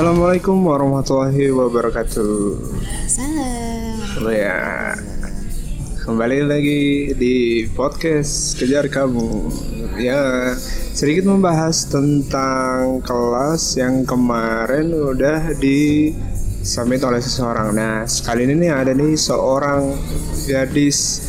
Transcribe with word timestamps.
Assalamualaikum 0.00 0.64
warahmatullahi 0.64 1.52
wabarakatuh. 1.52 2.56
Salam. 3.04 4.00
Oh 4.24 4.32
ya, 4.32 4.96
kembali 6.08 6.40
lagi 6.48 7.12
di 7.20 7.68
podcast 7.76 8.56
kejar 8.56 8.88
kamu. 8.88 9.52
Ya, 10.00 10.56
sedikit 10.96 11.28
membahas 11.28 11.84
tentang 11.84 13.04
kelas 13.04 13.76
yang 13.76 14.08
kemarin 14.08 14.88
udah 14.88 15.52
di 15.60 16.16
submit 16.64 17.04
oleh 17.04 17.20
seseorang. 17.20 17.76
Nah, 17.76 18.08
sekali 18.08 18.48
ini 18.48 18.56
nih 18.56 18.72
ada 18.72 18.96
nih 18.96 19.20
seorang 19.20 20.00
gadis 20.48 21.28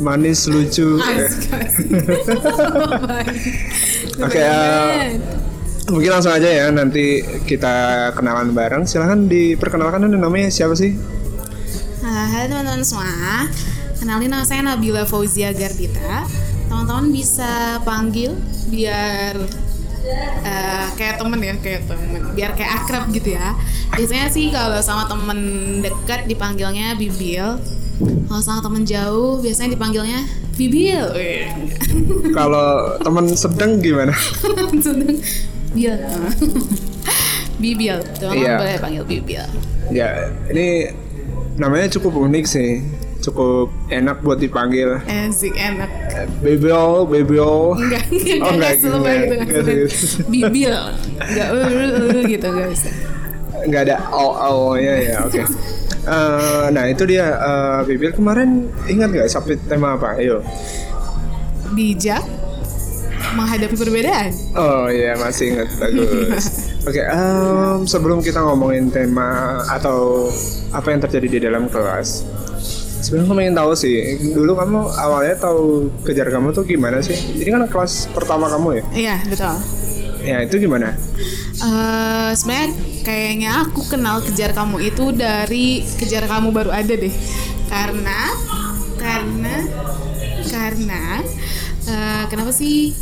manis 0.00 0.48
lucu. 0.48 0.96
Oke, 4.24 4.40
eh, 4.40 5.20
mungkin 5.90 6.10
langsung 6.14 6.32
aja 6.32 6.46
ya 6.46 6.66
nanti 6.70 7.20
kita 7.44 8.08
kenalan 8.14 8.54
bareng. 8.54 8.86
Silahkan 8.86 9.26
diperkenalkan 9.26 10.06
dulu 10.06 10.16
namanya 10.16 10.48
siapa 10.48 10.78
sih? 10.78 10.94
Ah, 12.00 12.26
Halo 12.30 12.62
teman-teman 12.62 12.86
semua. 12.86 13.50
Kenalin 13.98 14.32
nama 14.32 14.46
saya 14.46 14.64
Nabila 14.64 15.04
Fauzia 15.04 15.52
Gardita. 15.52 16.24
Teman-teman 16.70 17.12
bisa 17.12 17.82
panggil 17.82 18.32
biar 18.70 19.34
eh, 20.46 20.86
kayak 20.96 21.20
temen 21.20 21.38
ya, 21.42 21.54
kayak 21.58 21.82
temen, 21.90 22.22
biar 22.32 22.50
kayak 22.56 22.72
akrab 22.80 23.04
gitu 23.12 23.36
ya. 23.36 23.58
Biasanya 23.92 24.26
sih 24.32 24.48
kalau 24.54 24.78
sama 24.80 25.04
temen 25.10 25.38
dekat 25.84 26.30
dipanggilnya 26.30 26.94
Bibil. 26.96 27.58
Kalau 28.00 28.40
sama 28.40 28.64
temen 28.64 28.88
jauh 28.88 29.42
biasanya 29.44 29.76
dipanggilnya 29.76 30.24
Bibil. 30.56 31.04
Kalau 32.32 32.96
teman 33.02 33.28
sedang 33.34 33.82
gimana? 33.82 34.14
Sedang 34.86 35.20
Bil. 35.70 35.94
Bibil. 37.62 37.96
Teman-teman 38.16 38.40
Iya. 38.40 38.56
boleh 38.56 38.76
panggil 38.80 39.04
Bibil. 39.04 39.44
Ya, 39.92 40.08
ini 40.48 40.90
namanya 41.56 41.86
cukup 41.92 42.16
unik 42.16 42.44
sih. 42.46 42.80
Cukup 43.20 43.68
enak 43.92 44.24
buat 44.24 44.40
dipanggil. 44.40 44.96
Asik 45.04 45.52
enak. 45.52 45.90
Bebel, 46.40 47.04
bebel. 47.04 47.76
Enggak, 47.76 48.08
enggak, 48.08 48.38
Oh, 48.40 48.50
enggak, 48.56 48.72
enggak, 48.80 48.96
enggak, 48.96 48.96
enggak, 48.96 48.96
gitu, 48.96 48.96
enggak 48.96 49.14
enggak 49.60 49.76
gitu. 49.76 50.16
Bibil, 50.32 50.74
enggak, 51.20 51.48
uh, 51.52 51.60
uh, 51.60 52.16
uh, 52.16 52.22
gitu, 52.24 52.46
enggak 52.48 52.68
bisa. 52.72 52.88
Nggak 53.60 53.82
ada 53.84 53.96
all-all-nya 54.08 54.94
ya, 55.04 55.16
oke. 55.22 55.42
Eh, 56.00 56.66
nah 56.72 56.88
itu 56.88 57.04
dia 57.04 57.28
eh, 57.28 57.78
Bebel 57.84 58.16
kemarin 58.16 58.72
ingat 58.88 59.12
nggak 59.12 59.28
submit 59.28 59.60
tema 59.68 60.00
apa? 60.00 60.16
Ayo. 60.16 60.40
Bijak, 61.76 62.24
menghadapi 63.40 63.74
perbedaan. 63.74 64.30
Oh 64.52 64.86
iya 64.92 65.16
masih 65.16 65.56
ingat 65.56 65.68
bagus. 65.80 66.44
Oke, 66.88 67.00
em, 67.04 67.84
sebelum 67.84 68.24
kita 68.24 68.40
ngomongin 68.40 68.88
tema 68.88 69.60
atau 69.68 70.28
apa 70.72 70.88
yang 70.92 71.00
terjadi 71.04 71.26
di 71.28 71.38
dalam 71.44 71.68
kelas, 71.68 72.24
sebenarnya 73.04 73.28
aku 73.28 73.40
ingin 73.40 73.56
tahu 73.56 73.72
sih, 73.76 73.96
dulu 74.32 74.56
kamu 74.56 74.80
awalnya 74.96 75.36
tahu 75.36 75.92
kejar 76.04 76.32
kamu 76.32 76.56
tuh 76.56 76.64
gimana 76.64 77.04
sih? 77.04 77.16
Ini 77.36 77.52
kan 77.52 77.68
kelas 77.68 78.08
pertama 78.16 78.48
kamu 78.48 78.80
ya? 78.80 78.84
Iya, 78.96 79.16
betul. 79.28 79.56
Ya 80.20 80.36
itu 80.44 80.56
gimana? 80.60 80.96
Eh 81.60 82.30
sebenarnya 82.32 82.68
kayaknya 83.04 83.50
aku 83.68 83.80
kenal 83.88 84.24
kejar 84.24 84.56
kamu 84.56 84.80
itu 84.92 85.12
dari 85.12 85.84
kejar 86.00 86.24
kamu 86.28 86.48
baru 86.52 86.72
ada 86.72 86.92
deh. 86.96 87.12
Karena, 87.68 88.32
karena, 88.96 89.68
karena, 90.48 91.04
eh, 91.88 92.24
kenapa 92.32 92.50
sih 92.56 92.92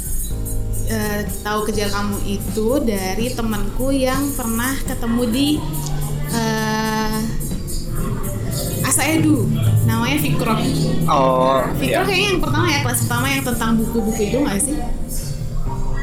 eh, 0.89 1.21
tahu 1.41 1.61
kejar 1.65 1.89
kamu 1.89 2.17
itu 2.25 2.69
dari 2.81 3.27
temanku 3.31 3.89
yang 3.89 4.33
pernah 4.33 4.73
ketemu 4.83 5.23
di 5.29 5.49
eh 6.31 7.21
Asa 8.81 9.05
Edu, 9.05 9.45
namanya 9.85 10.17
Fikro. 10.17 10.55
Oh, 11.07 11.61
Fikro 11.77 12.01
ya. 12.01 12.09
kayaknya 12.09 12.29
yang 12.33 12.41
pertama 12.41 12.67
ya 12.67 12.81
kelas 12.81 12.99
pertama 13.05 13.27
yang 13.29 13.43
tentang 13.45 13.71
buku-buku 13.77 14.23
itu 14.25 14.39
nggak 14.41 14.59
sih? 14.59 14.77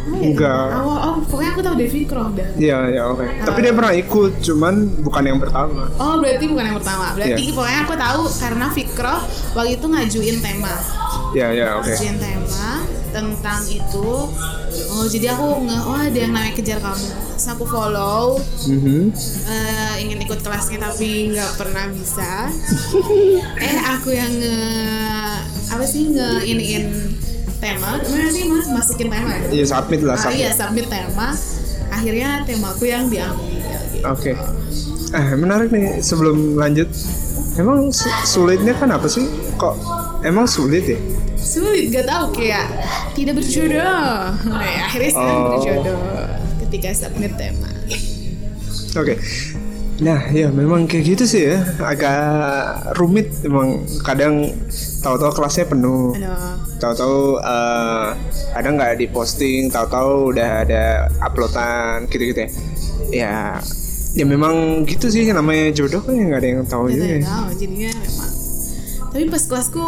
Oh, 0.06 0.14
ya? 0.14 0.30
Enggak. 0.30 0.68
Oh, 0.86 0.94
oh, 0.94 1.16
pokoknya 1.26 1.50
aku 1.52 1.62
tahu 1.66 1.76
dari 1.76 1.90
Fikro 1.90 2.24
dah. 2.32 2.50
Iya, 2.56 2.78
ya 2.94 3.02
oke. 3.10 3.26
Tapi 3.42 3.60
dia 3.60 3.74
pernah 3.74 3.90
ikut, 3.92 4.32
cuman 4.38 4.74
bukan 5.02 5.24
yang 5.26 5.40
pertama. 5.42 5.90
Oh 5.98 6.22
berarti 6.22 6.46
bukan 6.46 6.64
yang 6.64 6.78
pertama. 6.78 7.06
Berarti 7.18 7.42
Iya. 7.42 7.54
pokoknya 7.58 7.80
aku 7.82 7.94
tahu 7.98 8.22
karena 8.38 8.66
Fikro 8.70 9.16
waktu 9.58 9.72
itu 9.74 9.86
ngajuin 9.90 10.38
tema, 10.40 10.74
Ya, 11.34 11.48
ya 11.50 11.82
oke. 11.82 11.90
ngajuin 11.90 12.18
tema 12.22 12.70
tentang 13.16 13.64
itu. 13.66 14.10
Oh 14.92 15.06
jadi 15.06 15.32
aku 15.32 15.64
nge, 15.64 15.78
oh 15.82 15.96
ada 15.96 16.18
yang 16.18 16.30
namanya 16.30 16.52
kejar 16.54 16.78
kamu. 16.78 17.08
Terus 17.32 17.48
aku 17.48 17.64
follow, 17.66 18.40
Mhm. 18.66 19.16
eh, 19.46 19.94
ingin 20.00 20.20
ikut 20.20 20.40
kelasnya 20.40 20.80
tapi 20.82 21.32
nggak 21.32 21.52
pernah 21.56 21.88
bisa. 21.90 22.52
eh 23.66 23.76
aku 23.90 24.12
yang 24.12 24.32
nge, 24.34 24.60
apa 25.70 25.84
sih 25.86 26.10
nge 26.10 26.30
iniin 26.44 26.86
tema, 27.58 27.98
gimana 27.98 28.28
sih 28.30 28.44
mas 28.46 28.68
masukin 28.70 29.08
tema? 29.08 29.32
ya? 29.32 29.48
Iya 29.54 29.66
submit 29.70 30.02
lah, 30.02 30.14
Ah, 30.14 30.22
submit. 30.22 30.38
iya 30.38 30.50
submit 30.52 30.86
tema. 30.86 31.28
Akhirnya 31.88 32.44
temaku 32.44 32.84
yang 32.86 33.08
diambil. 33.08 33.40
Gitu. 33.90 34.04
Oke. 34.04 34.32
Eh 35.10 35.28
menarik 35.34 35.72
nih 35.72 36.00
sebelum 36.00 36.56
lanjut. 36.56 36.92
Emang 37.56 37.88
su- 37.90 38.12
sulitnya 38.26 38.76
kan 38.76 38.92
apa 38.92 39.08
sih? 39.08 39.24
Kok 39.56 39.76
emang 40.22 40.44
sulit 40.46 40.84
ya? 40.86 41.00
Sulit 41.46 41.94
gak 41.94 42.10
tahu 42.10 42.26
kayak 42.34 42.66
tidak 43.14 43.38
berjodoh 43.38 44.34
nah, 44.52 44.66
ya, 44.66 44.82
akhirnya 44.90 45.12
sekarang 45.14 45.38
Oh. 45.40 45.50
berjodoh 45.54 46.02
ketika 46.66 46.90
submit 46.92 47.34
tema 47.38 47.70
Oke. 48.96 49.20
Nah, 50.00 50.32
ya 50.32 50.48
memang 50.56 50.88
kayak 50.88 51.04
gitu 51.04 51.24
sih 51.28 51.52
ya. 51.52 51.60
Agak 51.84 52.16
rumit 52.96 53.28
emang 53.44 53.84
kadang 54.08 54.56
tahu-tahu 55.04 55.36
kelasnya 55.36 55.68
penuh. 55.68 56.16
Tahu-tahu 56.80 57.44
eh 57.44 58.08
kadang 58.56 58.80
nggak 58.80 59.04
diposting, 59.04 59.68
tahu-tahu 59.68 60.32
udah 60.32 60.64
ada 60.64 61.12
uploadan 61.20 62.08
gitu-gitu 62.08 62.48
ya. 62.48 62.50
Ya 63.12 63.36
ya 64.16 64.24
memang 64.24 64.88
gitu 64.88 65.12
sih 65.12 65.28
namanya 65.28 65.76
jodoh 65.76 66.00
kan 66.00 66.16
ya 66.16 66.24
nggak 66.24 66.40
ada 66.40 66.48
yang 66.48 66.64
tahu 66.64 66.88
juga. 66.88 67.04
ya. 67.04 67.20
tahu 67.20 67.48
jadinya 67.60 67.92
memang 68.00 68.32
tapi 69.12 69.24
pas 69.28 69.44
kelasku 69.44 69.84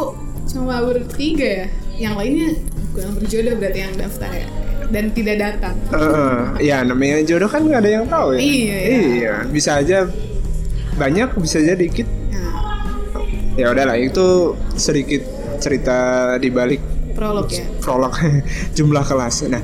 cuma 0.48 0.80
bertiga 0.82 1.46
ya 1.46 1.68
yang 1.98 2.14
lainnya 2.16 2.56
kurang 2.96 3.14
berjodoh 3.20 3.54
berarti 3.60 3.80
yang 3.84 3.94
daftar 4.00 4.32
ya 4.32 4.48
dan 4.88 5.12
tidak 5.12 5.36
datang 5.44 5.76
Heeh. 5.92 6.40
ya 6.64 6.78
namanya 6.88 7.20
jodoh 7.28 7.50
kan 7.52 7.68
nggak 7.68 7.82
ada 7.84 7.92
yang 7.92 8.06
tahu 8.08 8.28
ya. 8.36 8.40
Iya, 8.40 8.78
iya. 8.80 9.00
Iya, 9.04 9.34
bisa 9.52 9.72
aja 9.84 10.08
banyak, 10.96 11.30
bisa 11.38 11.60
aja 11.60 11.76
dikit. 11.76 12.08
nah, 12.32 12.56
Ya 13.60 13.70
udahlah 13.76 14.00
itu 14.00 14.56
sedikit 14.80 15.28
cerita 15.60 16.34
di 16.40 16.50
balik 16.54 16.80
prolog 17.18 17.50
ya 17.50 17.66
prolog 17.84 18.14
jumlah 18.78 19.04
kelas. 19.04 19.44
Nah, 19.52 19.60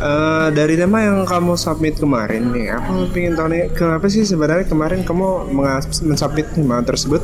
eh, 0.00 0.48
dari 0.56 0.78
tema 0.80 1.04
yang 1.04 1.28
kamu 1.28 1.58
submit 1.58 2.00
kemarin 2.00 2.54
nih, 2.54 2.72
aku 2.72 3.10
pengen 3.12 3.36
tahu 3.36 3.46
nih 3.52 3.68
kenapa 3.76 4.06
sih 4.08 4.24
sebenarnya 4.24 4.64
kemarin 4.70 5.04
kamu 5.04 5.52
mensubmit 6.06 6.48
tema 6.56 6.80
tersebut? 6.80 7.20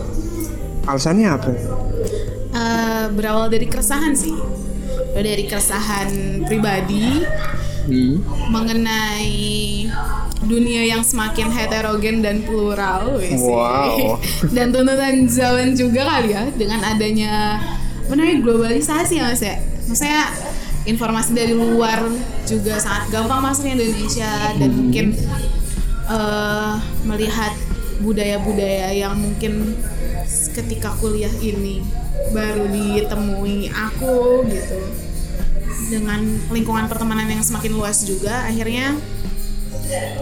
Alasannya 0.84 1.28
apa? 1.32 1.50
Berawal 3.12 3.48
dari 3.48 3.66
keresahan 3.66 4.12
sih 4.14 4.34
dari 5.14 5.44
keresahan 5.48 6.42
pribadi 6.46 7.24
Hmm. 7.88 8.20
mengenai 8.52 9.88
dunia 10.44 10.84
yang 10.84 11.00
semakin 11.00 11.48
heterogen 11.48 12.20
dan 12.20 12.44
plural 12.44 13.16
wes. 13.16 13.41
Wow. 13.41 14.20
dan 14.56 14.76
tuntutan 14.76 15.25
zaman 15.25 15.72
juga 15.72 16.05
kali 16.05 16.37
ya 16.37 16.52
dengan 16.52 16.84
adanya 16.84 17.56
menarik 18.12 18.44
globalisasi 18.44 19.16
ya 19.16 19.32
mas 19.32 19.40
ya 19.40 19.56
maksudnya 19.88 20.28
informasi 20.84 21.32
dari 21.32 21.56
luar 21.56 22.12
juga 22.44 22.76
sangat 22.76 23.08
gampang 23.08 23.40
masuk 23.40 23.64
ke 23.69 23.70
Indonesia 23.72 24.32
dan 24.61 24.70
mungkin 24.72 25.06
eh, 26.12 26.72
melihat 27.08 27.56
budaya-budaya 28.04 28.93
yang 28.93 29.16
mungkin 29.16 29.75
ketika 30.52 30.92
kuliah 31.00 31.32
ini 31.40 31.80
baru 32.30 32.69
ditemui 32.69 33.72
aku 33.72 34.44
gitu. 34.48 34.78
Dengan 35.88 36.20
lingkungan 36.52 36.84
pertemanan 36.90 37.28
yang 37.32 37.40
semakin 37.40 37.72
luas 37.72 38.04
juga 38.04 38.44
akhirnya 38.44 38.92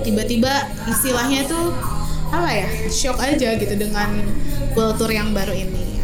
tiba-tiba 0.06 0.70
istilahnya 0.86 1.50
tuh 1.50 1.74
apa 2.30 2.50
ya 2.54 2.68
shock 2.86 3.18
aja 3.18 3.58
gitu 3.58 3.74
dengan 3.74 4.22
kultur 4.74 5.10
yang 5.10 5.34
baru 5.34 5.54
ini. 5.54 5.98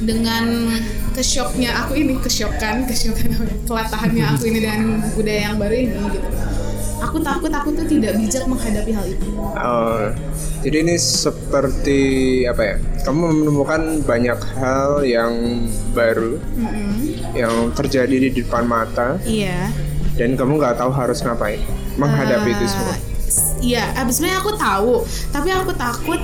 Dengan 0.00 0.72
kesyoknya 1.12 1.76
aku 1.84 1.92
ini 2.00 2.16
kesyokan 2.20 2.88
kesyokan 2.88 3.28
ya, 3.36 3.40
kelatahannya 3.68 4.24
aku 4.36 4.42
ini 4.48 4.58
dengan 4.64 4.80
budaya 5.12 5.52
yang 5.52 5.56
baru 5.60 5.74
ini 5.76 6.00
gitu 6.16 6.28
aku 7.00 7.16
takut 7.18 7.50
aku 7.50 7.68
tuh 7.72 7.86
tidak 7.88 8.14
bijak 8.16 8.44
menghadapi 8.44 8.92
hal 8.92 9.06
itu 9.08 9.26
Oh, 9.56 10.12
jadi 10.62 10.76
ini 10.84 10.94
seperti 10.96 12.00
apa 12.44 12.62
ya? 12.62 12.76
Kamu 13.02 13.42
menemukan 13.42 14.04
banyak 14.04 14.38
hal 14.56 15.02
yang 15.02 15.64
baru 15.90 16.36
Mm-mm. 16.54 16.92
yang 17.32 17.72
terjadi 17.72 18.16
di 18.28 18.30
depan 18.30 18.64
mata 18.64 19.16
iya 19.24 19.72
dan 20.14 20.36
kamu 20.36 20.60
nggak 20.60 20.76
tahu 20.76 20.92
harus 20.92 21.24
ngapain 21.24 21.58
menghadapi 21.96 22.52
itu 22.52 22.64
semua. 22.68 22.92
Eh, 22.92 22.98
iya 23.72 23.88
abis 23.96 24.20
sebenarnya 24.20 24.38
aku 24.40 24.52
tahu 24.54 24.94
tapi 25.32 25.48
aku 25.48 25.72
takut 25.72 26.20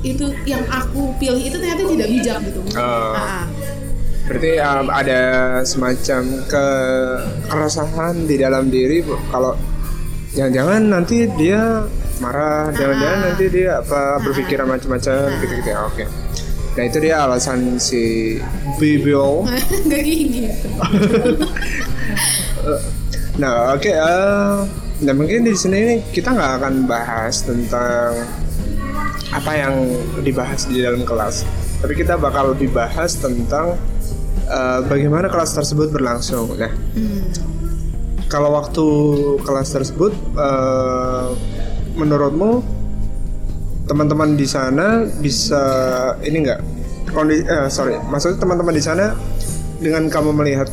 itu 0.00 0.32
yang 0.46 0.64
aku 0.70 1.12
pilih 1.18 1.42
itu 1.42 1.56
ternyata 1.58 1.82
tidak 1.84 2.08
bijak 2.08 2.38
gitu 2.46 2.60
Oh. 2.72 3.12
Ah, 3.12 3.42
ah. 3.42 3.44
Berarti 4.24 4.62
um, 4.62 4.86
ada 4.94 5.20
semacam 5.66 6.22
ke 6.46 6.66
keresahan 7.50 8.14
di 8.30 8.38
dalam 8.38 8.70
diri 8.70 9.02
kalau 9.26 9.58
jangan-jangan 10.30 10.80
nanti 10.88 11.26
dia 11.32 11.84
marah, 12.18 12.68
jangan-jangan 12.70 13.18
Ah. 13.18 13.24
nanti 13.26 13.44
dia 13.48 13.70
apa 13.78 14.00
berpikiran 14.20 14.66
macam-macam 14.68 15.16
gitu-gitu. 15.40 15.68
ya. 15.68 15.80
Oke. 15.84 16.04
Nah 16.70 16.84
itu 16.84 16.98
dia 16.98 17.14
alasan 17.20 17.76
si 17.76 18.36
Bibil. 18.76 19.42
nggak 19.86 20.00
gini 20.00 20.46
Nah 23.36 23.72
oke. 23.72 23.88
eh, 23.88 24.56
nah 25.00 25.14
mungkin 25.16 25.42
di 25.42 25.56
sini 25.56 25.80
kita 26.06 26.30
nggak 26.30 26.52
akan 26.60 26.74
bahas 26.84 27.40
tentang 27.40 28.12
apa 29.30 29.52
yang 29.56 29.74
dibahas 30.20 30.66
di 30.66 30.78
dalam 30.78 31.02
kelas, 31.02 31.46
tapi 31.80 31.94
kita 31.94 32.14
bakal 32.14 32.52
lebih 32.52 32.68
bahas 32.68 33.16
tentang 33.16 33.78
eh, 34.44 34.80
bagaimana 34.84 35.26
kelas 35.26 35.54
tersebut 35.54 35.88
berlangsung. 35.88 36.52
Nah 36.52 36.68
Hmm. 36.92 37.49
Kalau 38.30 38.54
waktu 38.54 38.86
kelas 39.42 39.68
tersebut 39.70 40.14
eh, 40.32 41.28
menurutmu 41.92 42.62
teman-teman 43.84 44.38
di 44.38 44.46
sana 44.46 45.02
bisa 45.18 45.62
ini 46.22 46.36
enggak 46.40 46.60
kondisi 47.10 47.42
eh, 47.42 47.66
sorry 47.68 47.98
maksudnya 48.00 48.38
teman-teman 48.38 48.70
di 48.70 48.80
sana 48.80 49.18
dengan 49.76 50.06
kamu 50.06 50.30
melihat 50.32 50.70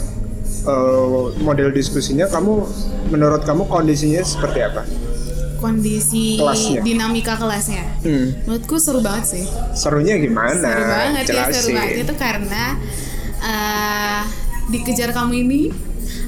eh, 0.64 1.06
model 1.40 1.70
diskusinya 1.72 2.30
kamu 2.30 2.62
menurut 3.10 3.42
kamu 3.42 3.66
kondisinya 3.66 4.22
seperti 4.22 4.62
apa? 4.62 4.84
kondisi 5.58 6.38
Kelasnya. 6.38 6.86
dinamika 6.86 7.34
kelasnya 7.34 7.82
Hmm. 8.00 8.38
menurutku 8.46 8.78
seru 8.78 9.02
banget 9.02 9.26
sih 9.34 9.46
Serunya 9.74 10.14
gimana? 10.16 10.54
seru 10.54 10.86
banget 10.86 11.26
ya 11.26 11.44
seru 11.50 11.50
Jelasin. 11.50 11.74
banget 11.74 11.96
itu 11.98 12.14
karena 12.14 12.64
eh, 13.42 14.22
dikejar 14.68 15.10
kamu 15.12 15.34
ini 15.40 15.62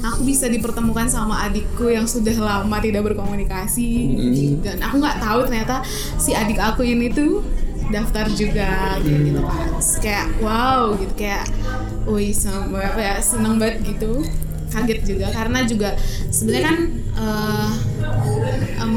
aku 0.04 0.24
bisa 0.28 0.48
dipertemukan 0.48 1.08
sama 1.10 1.48
adikku 1.50 1.92
yang 1.92 2.06
sudah 2.08 2.36
lama 2.40 2.78
tidak 2.80 3.06
berkomunikasi. 3.14 3.92
Hmm. 4.16 4.64
dan 4.64 4.78
aku 4.84 4.96
nggak 5.00 5.18
tahu 5.20 5.40
ternyata 5.48 5.76
si 6.20 6.32
adik 6.36 6.60
aku 6.60 6.84
ini 6.84 7.12
tuh 7.12 7.44
daftar 7.90 8.26
juga 8.32 8.96
gitu, 9.02 9.34
gitu 9.34 9.42
kan. 9.42 9.70
Kayak 10.00 10.28
wow 10.40 10.94
gitu. 10.96 11.14
Kayak 11.18 11.46
wih 12.06 12.32
seneng 12.34 12.74
apa 12.74 13.02
ya 13.02 13.16
seneng 13.20 13.58
banget 13.58 13.78
gitu. 13.86 14.24
Kaget 14.70 15.00
juga 15.02 15.28
karena 15.34 15.66
juga 15.66 15.90
sebenarnya 16.30 16.66
kan 16.70 16.78
eh, 17.18 17.72
em, 18.86 18.94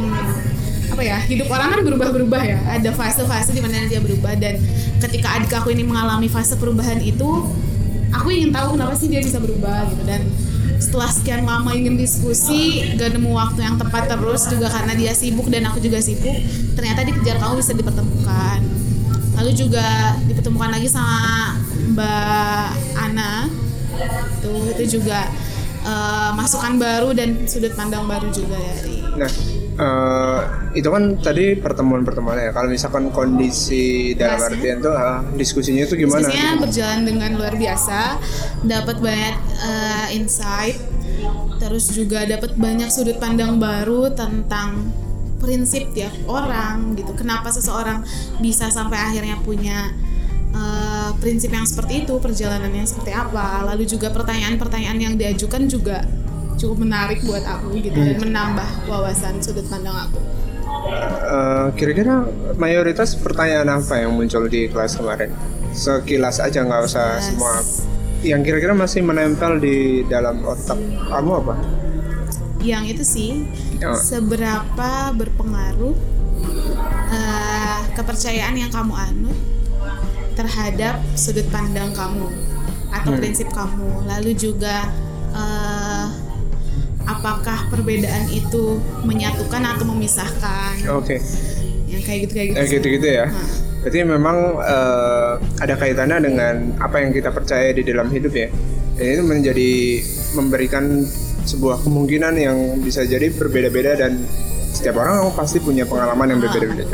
apa 0.92 1.00
ya 1.00 1.16
hidup 1.24 1.48
orang 1.48 1.68
kan 1.72 1.80
berubah-berubah 1.88 2.42
ya. 2.44 2.58
Ada 2.68 2.92
fase-fase 2.92 3.56
di 3.56 3.64
mana 3.64 3.88
dia 3.88 4.04
berubah 4.04 4.36
dan 4.36 4.60
ketika 5.00 5.40
adik 5.40 5.52
aku 5.56 5.72
ini 5.72 5.88
mengalami 5.88 6.28
fase 6.28 6.60
perubahan 6.60 7.00
itu 7.00 7.48
aku 8.12 8.28
ingin 8.28 8.52
tahu 8.52 8.76
kenapa 8.76 8.92
sih 8.92 9.08
dia 9.08 9.24
bisa 9.24 9.40
berubah 9.40 9.88
gitu. 9.88 10.04
Dan 10.04 10.28
setelah 10.82 11.06
sekian 11.06 11.46
lama 11.46 11.70
ingin 11.70 11.94
diskusi 11.94 12.82
gak 12.98 13.14
nemu 13.14 13.30
waktu 13.30 13.62
yang 13.62 13.78
tepat 13.78 14.10
terus 14.10 14.50
juga 14.50 14.66
karena 14.66 14.98
dia 14.98 15.14
sibuk 15.14 15.46
dan 15.46 15.70
aku 15.70 15.78
juga 15.78 16.02
sibuk 16.02 16.34
ternyata 16.74 17.06
dikejar 17.06 17.38
kamu 17.38 17.54
bisa 17.62 17.72
dipertemukan. 17.78 18.58
Lalu 19.38 19.50
juga 19.54 20.18
dipertemukan 20.26 20.70
lagi 20.74 20.90
sama 20.90 21.54
Mbak 21.94 22.68
Ana. 22.98 23.46
Tuh 24.42 24.74
itu 24.74 24.98
juga 24.98 25.30
eh, 25.86 26.30
masukan 26.34 26.76
baru 26.82 27.14
dan 27.14 27.46
sudut 27.46 27.72
pandang 27.78 28.10
baru 28.10 28.28
juga 28.34 28.58
dari 28.58 29.02
Nah, 29.12 29.28
eh, 29.76 30.40
itu 30.76 30.88
kan 30.88 31.16
tadi 31.20 31.56
pertemuan-pertemuan 31.56 32.36
ya. 32.36 32.50
Kalau 32.52 32.68
misalkan 32.68 33.08
kondisi 33.12 34.12
dalam 34.16 34.40
Kelasnya? 34.40 34.56
artian 34.56 34.76
tuh 34.80 34.94
ah, 34.94 35.20
diskusinya 35.36 35.82
itu 35.84 35.94
gimana? 35.96 36.28
Diskusinya 36.28 36.50
berjalan 36.60 37.00
dengan 37.04 37.30
luar 37.36 37.54
biasa, 37.56 38.00
dapat 38.64 38.96
banyak 39.00 39.36
eh, 39.64 40.06
insight, 40.16 40.76
terus 41.60 41.92
juga 41.92 42.24
dapat 42.28 42.56
banyak 42.56 42.88
sudut 42.92 43.16
pandang 43.16 43.56
baru 43.56 44.12
tentang 44.12 44.92
prinsip 45.40 45.90
tiap 45.96 46.14
orang 46.30 46.94
gitu. 46.94 47.12
Kenapa 47.18 47.50
seseorang 47.50 48.06
bisa 48.38 48.70
sampai 48.70 48.96
akhirnya 49.00 49.40
punya 49.40 49.90
eh, 50.52 51.10
prinsip 51.18 51.50
yang 51.50 51.64
seperti 51.64 52.04
itu, 52.06 52.20
perjalanannya 52.20 52.84
seperti 52.84 53.12
apa. 53.12 53.64
Lalu 53.72 53.88
juga 53.88 54.12
pertanyaan-pertanyaan 54.12 54.98
yang 55.00 55.14
diajukan 55.16 55.64
juga 55.66 56.04
cukup 56.54 56.76
menarik 56.80 57.22
buat 57.22 57.42
aku 57.42 57.74
gitu 57.74 57.92
dan 57.92 58.18
menambah 58.18 58.68
wawasan 58.84 59.38
sudut 59.38 59.64
pandang 59.66 59.94
aku. 59.94 60.18
Eh, 61.22 61.66
kira-kira 61.74 62.26
mayoritas 62.54 63.14
pertanyaan 63.14 63.68
apa 63.74 63.98
yang 63.98 64.12
muncul 64.12 64.44
di 64.44 64.66
kelas 64.66 64.94
kemarin? 64.94 65.30
Sekilas 65.70 66.36
aja 66.38 66.60
nggak 66.60 66.82
usah 66.82 67.06
Yes. 67.16 67.24
semua. 67.28 67.54
Yang 68.22 68.40
kira-kira 68.44 68.72
masih 68.72 69.00
menempel 69.00 69.58
di 69.58 69.76
dalam 70.04 70.42
otak 70.42 70.78
kamu 71.08 71.32
apa? 71.40 71.56
yang 72.62 72.86
itu 72.86 73.02
sih 73.02 73.42
Ya. 73.76 73.90
seberapa 73.92 74.90
berpengaruh 75.10 75.98
eh, 77.10 77.80
kepercayaan 77.92 78.54
yang 78.54 78.70
kamu 78.70 78.94
anut 78.94 79.34
terhadap 80.32 81.02
sudut 81.12 81.42
pandang 81.50 81.90
kamu 81.90 82.30
atau 82.88 83.10
Hmm. 83.10 83.18
prinsip 83.18 83.50
kamu 83.50 84.06
lalu 84.06 84.30
juga 84.32 84.86
eh, 85.32 85.91
apakah 87.04 87.66
perbedaan 87.68 88.28
itu 88.28 88.78
menyatukan 89.02 89.62
atau 89.62 89.84
memisahkan 89.88 90.74
Oke, 90.94 91.18
yang 91.86 92.02
kayak 92.02 92.18
gitu 92.28 92.32
kayak 92.32 92.46
gitu 92.50 92.58
Eh, 92.58 92.64
sih. 92.64 92.72
gitu-gitu 92.78 93.08
ya. 93.08 93.26
Nah, 93.28 93.46
Berarti 93.82 93.98
memang 94.06 94.36
eh, 94.62 95.32
ada 95.58 95.74
kaitannya 95.74 96.18
dengan 96.22 96.54
apa 96.78 97.02
yang 97.02 97.10
kita 97.10 97.34
percaya 97.34 97.74
di 97.74 97.82
dalam 97.82 98.06
hidup 98.08 98.30
ya. 98.30 98.46
Dan 98.94 99.06
itu 99.08 99.22
menjadi 99.24 99.70
memberikan 100.36 101.02
sebuah 101.42 101.82
kemungkinan 101.82 102.34
yang 102.38 102.58
bisa 102.78 103.02
jadi 103.02 103.34
berbeda-beda 103.34 103.98
dan 103.98 104.22
setiap 104.70 105.02
orang 105.02 105.26
pasti 105.34 105.58
punya 105.58 105.82
pengalaman 105.82 106.30
yang 106.30 106.38
berbeda-beda. 106.38 106.86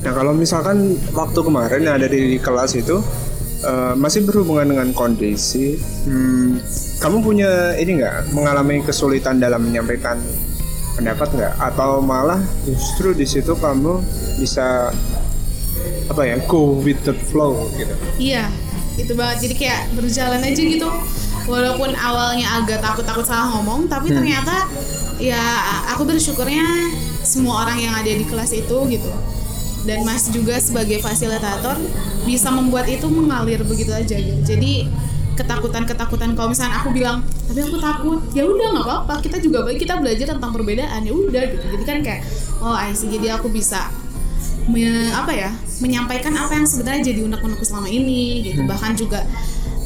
Nah 0.00 0.12
kalau 0.14 0.32
misalkan 0.32 0.96
waktu 1.12 1.40
kemarin 1.42 1.84
ada 1.84 2.06
di 2.06 2.38
kelas 2.38 2.72
itu 2.72 3.02
eh, 3.60 3.94
masih 3.98 4.24
berhubungan 4.24 4.70
dengan 4.70 4.88
kondisi, 4.94 5.76
hmm, 6.06 6.56
kamu 7.00 7.24
punya 7.24 7.74
ini 7.80 7.96
nggak 7.96 8.36
mengalami 8.36 8.84
kesulitan 8.84 9.40
dalam 9.40 9.64
menyampaikan 9.64 10.20
pendapat 10.94 11.32
nggak? 11.32 11.54
Atau 11.56 12.04
malah 12.04 12.44
justru 12.68 13.16
di 13.16 13.24
situ 13.24 13.56
kamu 13.56 14.04
bisa 14.36 14.92
apa 16.12 16.22
ya 16.28 16.36
go 16.44 16.76
with 16.84 17.00
the 17.08 17.16
flow 17.32 17.72
gitu? 17.80 17.94
Iya, 18.20 18.52
itu 19.00 19.16
banget. 19.16 19.48
Jadi 19.48 19.54
kayak 19.56 19.80
berjalan 19.96 20.44
aja 20.44 20.60
gitu. 20.60 20.88
Walaupun 21.48 21.96
awalnya 21.96 22.60
agak 22.60 22.84
takut-takut 22.84 23.24
salah 23.24 23.48
ngomong, 23.56 23.88
tapi 23.88 24.12
ternyata 24.12 24.68
ya 25.16 25.40
aku 25.96 26.04
bersyukurnya 26.04 26.62
semua 27.24 27.64
orang 27.64 27.80
yang 27.80 27.94
ada 27.96 28.12
di 28.12 28.28
kelas 28.28 28.52
itu 28.52 28.76
gitu. 28.92 29.10
Dan 29.88 30.04
Mas 30.04 30.28
juga 30.28 30.60
sebagai 30.60 31.00
fasilitator 31.00 31.80
bisa 32.28 32.52
membuat 32.52 32.84
itu 32.92 33.08
mengalir 33.08 33.64
begitu 33.64 33.96
aja 33.96 34.20
gitu. 34.20 34.36
Jadi 34.44 34.84
ketakutan-ketakutan. 35.40 36.36
Kalau 36.36 36.48
misalnya 36.52 36.76
aku 36.84 36.88
bilang 36.92 37.24
tapi 37.48 37.60
aku 37.64 37.78
takut. 37.80 38.20
Ya 38.36 38.44
udah 38.44 38.66
nggak 38.76 38.86
apa-apa. 38.86 39.14
Kita 39.24 39.40
juga 39.40 39.64
baik 39.64 39.80
kita 39.80 39.96
belajar 39.98 40.36
tentang 40.36 40.52
perbedaan. 40.52 41.00
Ya 41.02 41.12
udah 41.16 41.42
gitu. 41.48 41.64
Jadi 41.64 41.84
kan 41.88 41.98
kayak 42.04 42.20
oh 42.60 42.76
I 42.76 42.92
see. 42.92 43.08
Jadi 43.08 43.32
aku 43.32 43.48
bisa 43.48 43.88
me- 44.68 45.10
apa 45.16 45.32
ya 45.32 45.50
menyampaikan 45.80 46.36
apa 46.36 46.52
yang 46.52 46.68
sebenarnya 46.68 47.10
jadi 47.10 47.20
unek-unekku 47.24 47.64
selama 47.64 47.88
ini 47.88 48.44
gitu. 48.44 48.62
Bahkan 48.68 48.92
juga 49.00 49.24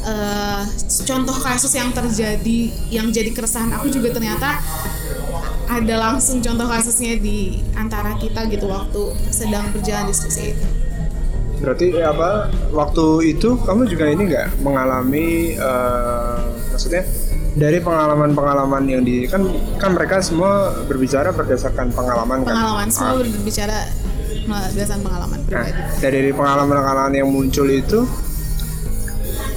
eh, 0.04 0.62
contoh 1.06 1.36
kasus 1.40 1.72
yang 1.78 1.94
terjadi 1.94 2.58
yang 2.92 3.08
jadi 3.08 3.30
keresahan 3.32 3.72
aku 3.72 3.88
juga 3.88 4.12
ternyata 4.12 4.60
ada 5.64 5.94
langsung 5.96 6.44
contoh 6.44 6.68
kasusnya 6.68 7.16
di 7.18 7.58
antara 7.74 8.14
kita 8.20 8.46
gitu 8.52 8.68
waktu 8.68 9.02
sedang 9.32 9.72
berjalan 9.72 10.12
diskusi 10.12 10.52
itu 10.52 10.83
Berarti 11.54 11.86
ya 11.90 12.10
apa 12.10 12.30
waktu 12.70 13.04
itu 13.30 13.56
kamu 13.58 13.86
juga 13.86 14.04
ini 14.06 14.22
nggak 14.26 14.60
mengalami 14.60 15.26
eh, 15.52 16.38
maksudnya 16.68 17.02
dari 17.54 17.78
pengalaman-pengalaman 17.78 18.82
yang 18.84 19.02
di 19.02 19.24
kan 19.24 19.46
kan 19.78 19.94
mereka 19.94 20.18
semua 20.18 20.50
berbicara 20.84 21.30
berdasarkan 21.30 21.90
pengalaman 21.90 22.42
kan. 22.42 22.50
pengalaman 22.50 22.88
semua 22.88 23.12
Ah. 23.12 23.18
berbicara 23.20 23.78
berdasarkan 24.44 25.02
pengalaman 25.02 25.38
Nah, 25.46 25.66
dari 26.02 26.30
pengalaman-pengalaman 26.30 27.12
yang 27.14 27.28
muncul 27.28 27.64
itu 27.66 28.02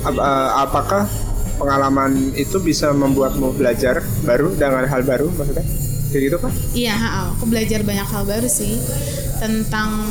ap- 0.04 0.22
eh, 0.22 0.50
apakah 0.60 1.10
pengalaman 1.58 2.14
itu 2.34 2.58
bisa 2.60 2.94
membuatmu 2.94 3.52
belajar 3.52 4.00
baru 4.22 4.54
dengan 4.54 4.86
hal 4.86 5.02
baru 5.02 5.34
maksudnya? 5.34 5.66
Kayak 6.08 6.22
gitu 6.24 6.38
kan? 6.40 6.52
Iya, 6.72 6.96
aku 7.34 7.44
belajar 7.46 7.82
banyak 7.82 8.06
hal 8.06 8.24
baru 8.24 8.48
sih 8.48 8.78
tentang 9.38 10.06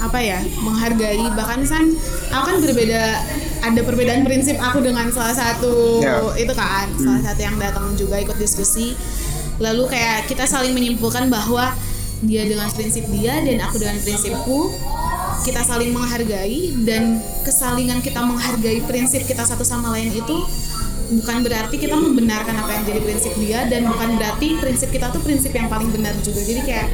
apa 0.00 0.18
ya 0.18 0.40
menghargai. 0.64 1.20
Bahkan 1.36 1.60
kan 1.68 1.84
aku 2.32 2.44
kan 2.48 2.56
berbeda 2.64 3.02
ada 3.60 3.80
perbedaan 3.84 4.24
prinsip 4.24 4.56
aku 4.56 4.80
dengan 4.80 5.12
salah 5.12 5.36
satu 5.36 6.00
Ya. 6.00 6.24
itu 6.40 6.52
kan 6.56 6.88
salah 6.96 7.20
satu 7.20 7.40
yang 7.44 7.56
datang 7.60 7.92
juga 7.94 8.16
ikut 8.20 8.36
diskusi. 8.40 8.96
Lalu 9.60 9.92
kayak 9.92 10.24
kita 10.24 10.48
saling 10.48 10.72
menyimpulkan 10.72 11.28
bahwa 11.28 11.76
dia 12.24 12.44
dengan 12.48 12.68
prinsip 12.72 13.04
dia 13.12 13.40
dan 13.40 13.60
aku 13.64 13.80
dengan 13.80 13.96
prinsipku 14.00 14.72
kita 15.40 15.64
saling 15.64 15.88
menghargai 15.88 16.76
dan 16.84 17.16
kesalingan 17.48 18.04
kita 18.04 18.20
menghargai 18.20 18.84
prinsip 18.84 19.24
kita 19.24 19.40
satu 19.40 19.64
sama 19.64 19.88
lain 19.96 20.12
itu 20.12 20.36
bukan 21.10 21.42
berarti 21.42 21.80
kita 21.80 21.96
membenarkan 21.96 22.54
apa 22.60 22.70
yang 22.76 22.84
jadi 22.86 23.00
prinsip 23.02 23.32
dia 23.40 23.64
dan 23.66 23.88
bukan 23.88 24.20
berarti 24.20 24.60
prinsip 24.60 24.92
kita 24.92 25.08
tuh 25.10 25.18
prinsip 25.24 25.50
yang 25.50 25.66
paling 25.66 25.90
benar 25.90 26.14
juga. 26.22 26.38
Jadi 26.44 26.60
kayak 26.62 26.88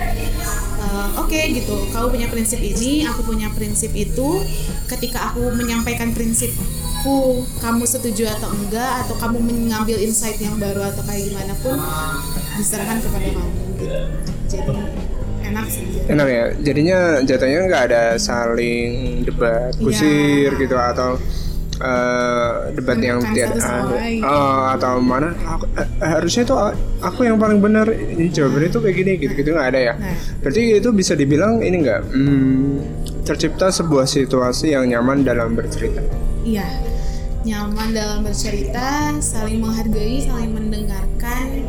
uh, 0.96 1.20
oke 1.20 1.28
okay, 1.28 1.52
gitu. 1.52 1.76
Kau 1.92 2.08
punya 2.08 2.26
prinsip 2.32 2.60
ini 2.64 3.04
aku 3.04 3.20
punya 3.28 3.52
prinsip 3.52 3.92
itu. 3.92 4.40
Ketika 4.88 5.32
aku 5.32 5.52
menyampaikan 5.52 6.16
prinsipku 6.16 7.44
kamu 7.60 7.84
setuju 7.84 8.32
atau 8.40 8.48
enggak 8.56 9.04
atau 9.04 9.14
kamu 9.20 9.38
mengambil 9.44 10.00
insight 10.00 10.40
yang 10.40 10.56
baru 10.56 10.88
atau 10.88 11.04
kayak 11.04 11.28
gimana 11.28 11.54
pun 11.60 11.76
diserahkan 12.56 12.98
kepada 13.04 13.28
kamu 13.36 13.62
gitu. 13.76 13.98
Jadi 14.48 14.72
enak 15.46 15.66
sih. 15.68 15.84
Enak 16.08 16.26
ya. 16.26 16.44
Jadinya 16.64 16.98
jatuhnya 17.22 17.58
nggak 17.68 17.84
ada 17.92 18.02
saling 18.16 19.22
debat 19.22 19.76
kusir 19.76 20.56
ya. 20.56 20.60
gitu 20.60 20.76
atau 20.76 21.20
uh, 21.80 22.72
debat 22.72 22.98
yang 23.00 23.18
tidak 23.32 23.56
ada. 23.58 23.96
Uh, 24.22 24.64
atau 24.76 25.00
mana? 25.00 25.32
Aku, 25.44 25.64
uh, 25.76 25.88
harusnya 26.00 26.42
itu 26.44 26.54
aku 27.02 27.20
yang 27.26 27.36
paling 27.36 27.60
benar. 27.60 27.88
Ini 27.90 28.32
jawaban 28.32 28.68
itu 28.68 28.78
kayak 28.80 28.96
gini 28.96 29.12
gitu 29.20 29.32
gitu 29.36 29.48
nggak 29.52 29.68
ada 29.74 29.80
ya? 29.80 29.94
Nah. 29.96 30.16
berarti 30.40 30.62
itu 30.80 30.88
bisa 30.92 31.12
dibilang 31.12 31.60
ini 31.60 31.76
nggak 31.84 32.00
hmm, 32.12 32.72
tercipta 33.26 33.68
sebuah 33.72 34.06
situasi 34.08 34.72
yang 34.72 34.88
nyaman 34.88 35.26
dalam 35.26 35.52
bercerita. 35.56 36.00
Iya. 36.46 36.66
Nyaman 37.46 37.94
dalam 37.94 38.26
bercerita 38.26 39.14
saling 39.22 39.62
menghargai 39.62 40.26
saling 40.26 40.50
mendengarkan 40.50 41.62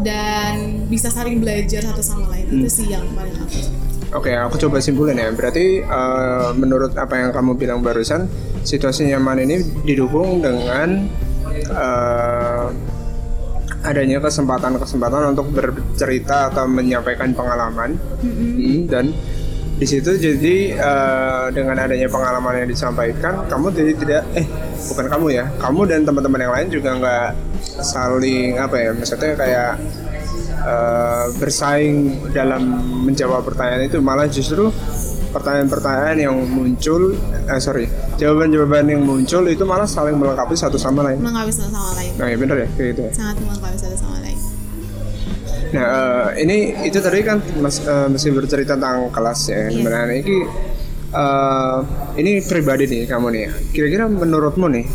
dan 0.00 0.84
bisa 0.88 1.12
saling 1.12 1.44
belajar 1.44 1.84
satu 1.84 2.00
sama 2.00 2.32
lain. 2.32 2.46
Hmm. 2.48 2.60
itu 2.64 2.68
sih 2.72 2.86
yang 2.88 3.04
paling 3.12 3.36
aku 3.36 3.73
Oke, 4.14 4.30
okay, 4.30 4.38
aku 4.38 4.54
coba 4.62 4.78
simpulin 4.78 5.18
ya. 5.18 5.26
Berarti 5.34 5.82
uh, 5.82 6.54
menurut 6.54 6.94
apa 6.94 7.18
yang 7.18 7.34
kamu 7.34 7.58
bilang 7.58 7.82
barusan, 7.82 8.30
situasi 8.62 9.10
nyaman 9.10 9.42
ini 9.42 9.66
didukung 9.82 10.38
dengan 10.38 11.10
uh, 11.74 12.70
adanya 13.84 14.22
kesempatan-kesempatan 14.22 15.36
untuk 15.36 15.52
bercerita 15.52 16.48
atau 16.48 16.64
menyampaikan 16.64 17.36
pengalaman 17.36 18.00
mm-hmm. 18.24 18.88
dan 18.88 19.12
di 19.74 19.86
situ 19.90 20.14
jadi 20.16 20.78
uh, 20.78 21.46
dengan 21.50 21.76
adanya 21.76 22.06
pengalaman 22.06 22.64
yang 22.64 22.68
disampaikan 22.70 23.44
kamu 23.50 23.74
jadi 23.74 23.92
tidak 23.98 24.22
eh 24.38 24.46
bukan 24.88 25.06
kamu 25.10 25.26
ya 25.34 25.44
kamu 25.58 25.80
dan 25.90 26.00
teman-teman 26.06 26.40
yang 26.46 26.54
lain 26.54 26.68
juga 26.70 26.90
nggak 26.96 27.28
saling 27.82 28.56
apa 28.56 28.76
ya 28.78 28.90
maksudnya 28.94 29.34
kayak 29.34 29.72
uh, 30.64 31.26
bersaing 31.36 32.28
dalam 32.32 32.62
menjawab 33.04 33.44
pertanyaan 33.44 33.86
itu 33.86 34.00
malah 34.00 34.26
justru 34.26 34.72
pertanyaan-pertanyaan 35.34 36.18
yang 36.30 36.36
muncul 36.46 37.10
eh 37.50 37.58
sorry 37.58 37.90
jawaban-jawaban 38.16 38.86
yang 38.86 39.02
muncul 39.02 39.42
itu 39.50 39.66
malah 39.66 39.86
saling 39.86 40.14
melengkapi 40.14 40.54
satu 40.54 40.78
sama 40.78 41.04
lain. 41.04 41.20
Melengkapi 41.20 41.50
satu 41.52 41.70
sama 41.74 41.90
lain. 41.98 42.12
Nah 42.16 42.26
ya 42.30 42.36
benar 42.38 42.56
ya 42.62 42.68
kayak 42.78 42.88
gitu 42.94 43.00
ya? 43.02 43.12
Sangat 43.12 43.36
melengkapi 43.42 43.76
satu 43.76 43.96
sama 43.98 44.16
lain. 44.22 44.38
Nah 45.74 45.86
uh, 45.90 46.26
ini 46.38 46.86
itu 46.86 46.98
tadi 47.02 47.18
kan 47.26 47.42
mas, 47.58 47.82
uh, 47.82 48.06
masih 48.06 48.30
bercerita 48.30 48.78
tentang 48.78 49.10
kelas 49.10 49.40
ya 49.50 49.74
iya. 49.74 49.82
nah 49.82 50.06
ini 50.06 50.36
uh, 51.10 51.78
ini 52.14 52.42
pribadi 52.46 52.84
nih 52.86 53.02
kamu 53.10 53.26
nih 53.34 53.44
kira-kira 53.74 54.06
menurutmu 54.06 54.66
nih 54.70 54.86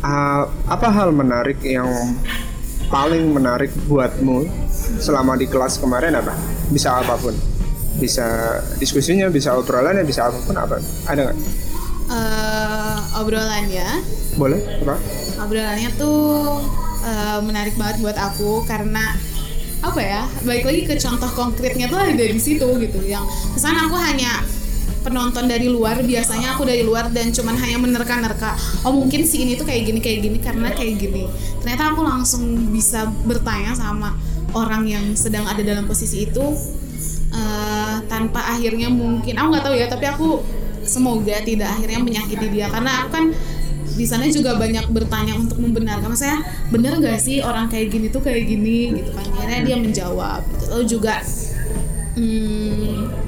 uh, 0.00 0.48
apa 0.48 0.88
hal 0.92 1.12
menarik 1.12 1.60
yang 1.60 1.88
paling 2.86 3.34
menarik 3.34 3.72
buatmu 3.90 4.46
selama 5.02 5.34
di 5.34 5.46
kelas 5.50 5.78
kemarin 5.82 6.14
apa? 6.14 6.34
Bisa 6.70 7.02
apa 7.02 7.18
pun. 7.18 7.34
Bisa 7.96 8.58
diskusinya 8.76 9.26
bisa 9.32 9.56
obrolannya 9.56 10.04
bisa 10.04 10.28
apa 10.28 10.38
pun 10.44 10.56
apa. 10.56 10.76
Ada 11.08 11.20
nggak? 11.30 11.38
Uh, 12.06 12.98
obrolannya 13.18 13.88
boleh? 14.38 14.60
Apa? 14.84 14.94
Obrolannya 15.42 15.90
tuh 15.98 16.62
uh, 17.02 17.38
menarik 17.42 17.74
banget 17.74 17.98
buat 18.04 18.18
aku 18.18 18.62
karena 18.68 19.16
apa 19.84 20.00
ya 20.00 20.24
baik 20.42 20.64
lagi 20.64 20.82
ke 20.88 20.94
contoh 20.96 21.30
konkretnya 21.36 21.86
tuh 21.86 22.00
ada 22.00 22.14
di 22.14 22.40
situ 22.40 22.66
gitu. 22.78 22.98
Yang 23.02 23.26
ke 23.54 23.58
sana 23.58 23.90
aku 23.90 23.96
hanya 23.98 24.44
penonton 25.06 25.46
dari 25.46 25.70
luar 25.70 26.02
biasanya 26.02 26.58
aku 26.58 26.66
dari 26.66 26.82
luar 26.82 27.14
dan 27.14 27.30
cuman 27.30 27.54
hanya 27.54 27.78
menerka-nerka 27.78 28.58
oh 28.82 28.90
mungkin 28.90 29.22
si 29.22 29.46
ini 29.46 29.54
tuh 29.54 29.62
kayak 29.62 29.86
gini 29.86 30.02
kayak 30.02 30.18
gini 30.26 30.38
karena 30.42 30.74
kayak 30.74 30.98
gini. 30.98 31.30
Ternyata 31.62 31.94
aku 31.94 32.02
langsung 32.02 32.42
bisa 32.74 33.06
bertanya 33.22 33.78
sama 33.78 34.18
orang 34.50 34.90
yang 34.90 35.04
sedang 35.14 35.46
ada 35.46 35.62
dalam 35.62 35.86
posisi 35.86 36.26
itu 36.26 36.42
uh, 37.30 37.96
tanpa 38.10 38.58
akhirnya 38.58 38.90
mungkin 38.90 39.38
aku 39.38 39.46
nggak 39.54 39.64
tahu 39.64 39.74
ya 39.78 39.86
tapi 39.86 40.04
aku 40.10 40.28
semoga 40.82 41.38
tidak 41.42 41.70
akhirnya 41.70 41.98
menyakiti 42.02 42.46
dia 42.50 42.66
karena 42.70 43.04
aku 43.04 43.08
kan 43.10 43.26
di 43.96 44.04
sana 44.04 44.28
juga 44.28 44.60
banyak 44.60 44.92
bertanya 44.92 45.34
untuk 45.40 45.56
membenarkan 45.56 46.12
saya 46.12 46.44
bener 46.68 47.00
gak 47.00 47.16
sih 47.16 47.40
orang 47.40 47.72
kayak 47.72 47.88
gini 47.88 48.12
tuh 48.12 48.20
kayak 48.20 48.44
gini? 48.44 48.92
Gitu 48.92 49.10
kan 49.16 49.24
akhirnya 49.40 49.60
dia 49.64 49.76
menjawab 49.80 50.44
gitu. 50.52 50.64
Lalu 50.68 50.84
juga 50.84 51.14
hmm, 52.12 53.25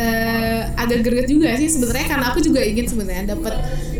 uh, 0.00 0.60
agak 0.80 1.04
greget 1.04 1.28
juga 1.28 1.52
sih 1.60 1.68
sebenarnya 1.68 2.06
karena 2.08 2.26
aku 2.32 2.40
juga 2.40 2.60
ingin 2.64 2.86
sebenarnya 2.88 3.36
dapat 3.36 3.54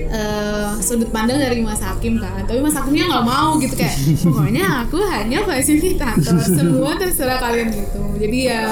uh, 0.08 0.80
sudut 0.80 1.12
pandang 1.12 1.36
dari 1.36 1.60
Mas 1.60 1.84
Hakim 1.84 2.16
kan 2.16 2.42
tapi 2.48 2.60
Mas 2.64 2.74
Hakimnya 2.74 3.04
nggak 3.12 3.26
mau 3.28 3.60
gitu 3.60 3.74
kayak 3.76 3.96
pokoknya 4.24 4.64
aku 4.88 4.98
hanya 5.04 5.38
fasilitator 5.44 6.40
semua 6.58 6.96
terserah 6.96 7.38
kalian 7.38 7.68
gitu. 7.76 8.00
Jadi 8.16 8.38
ya 8.48 8.64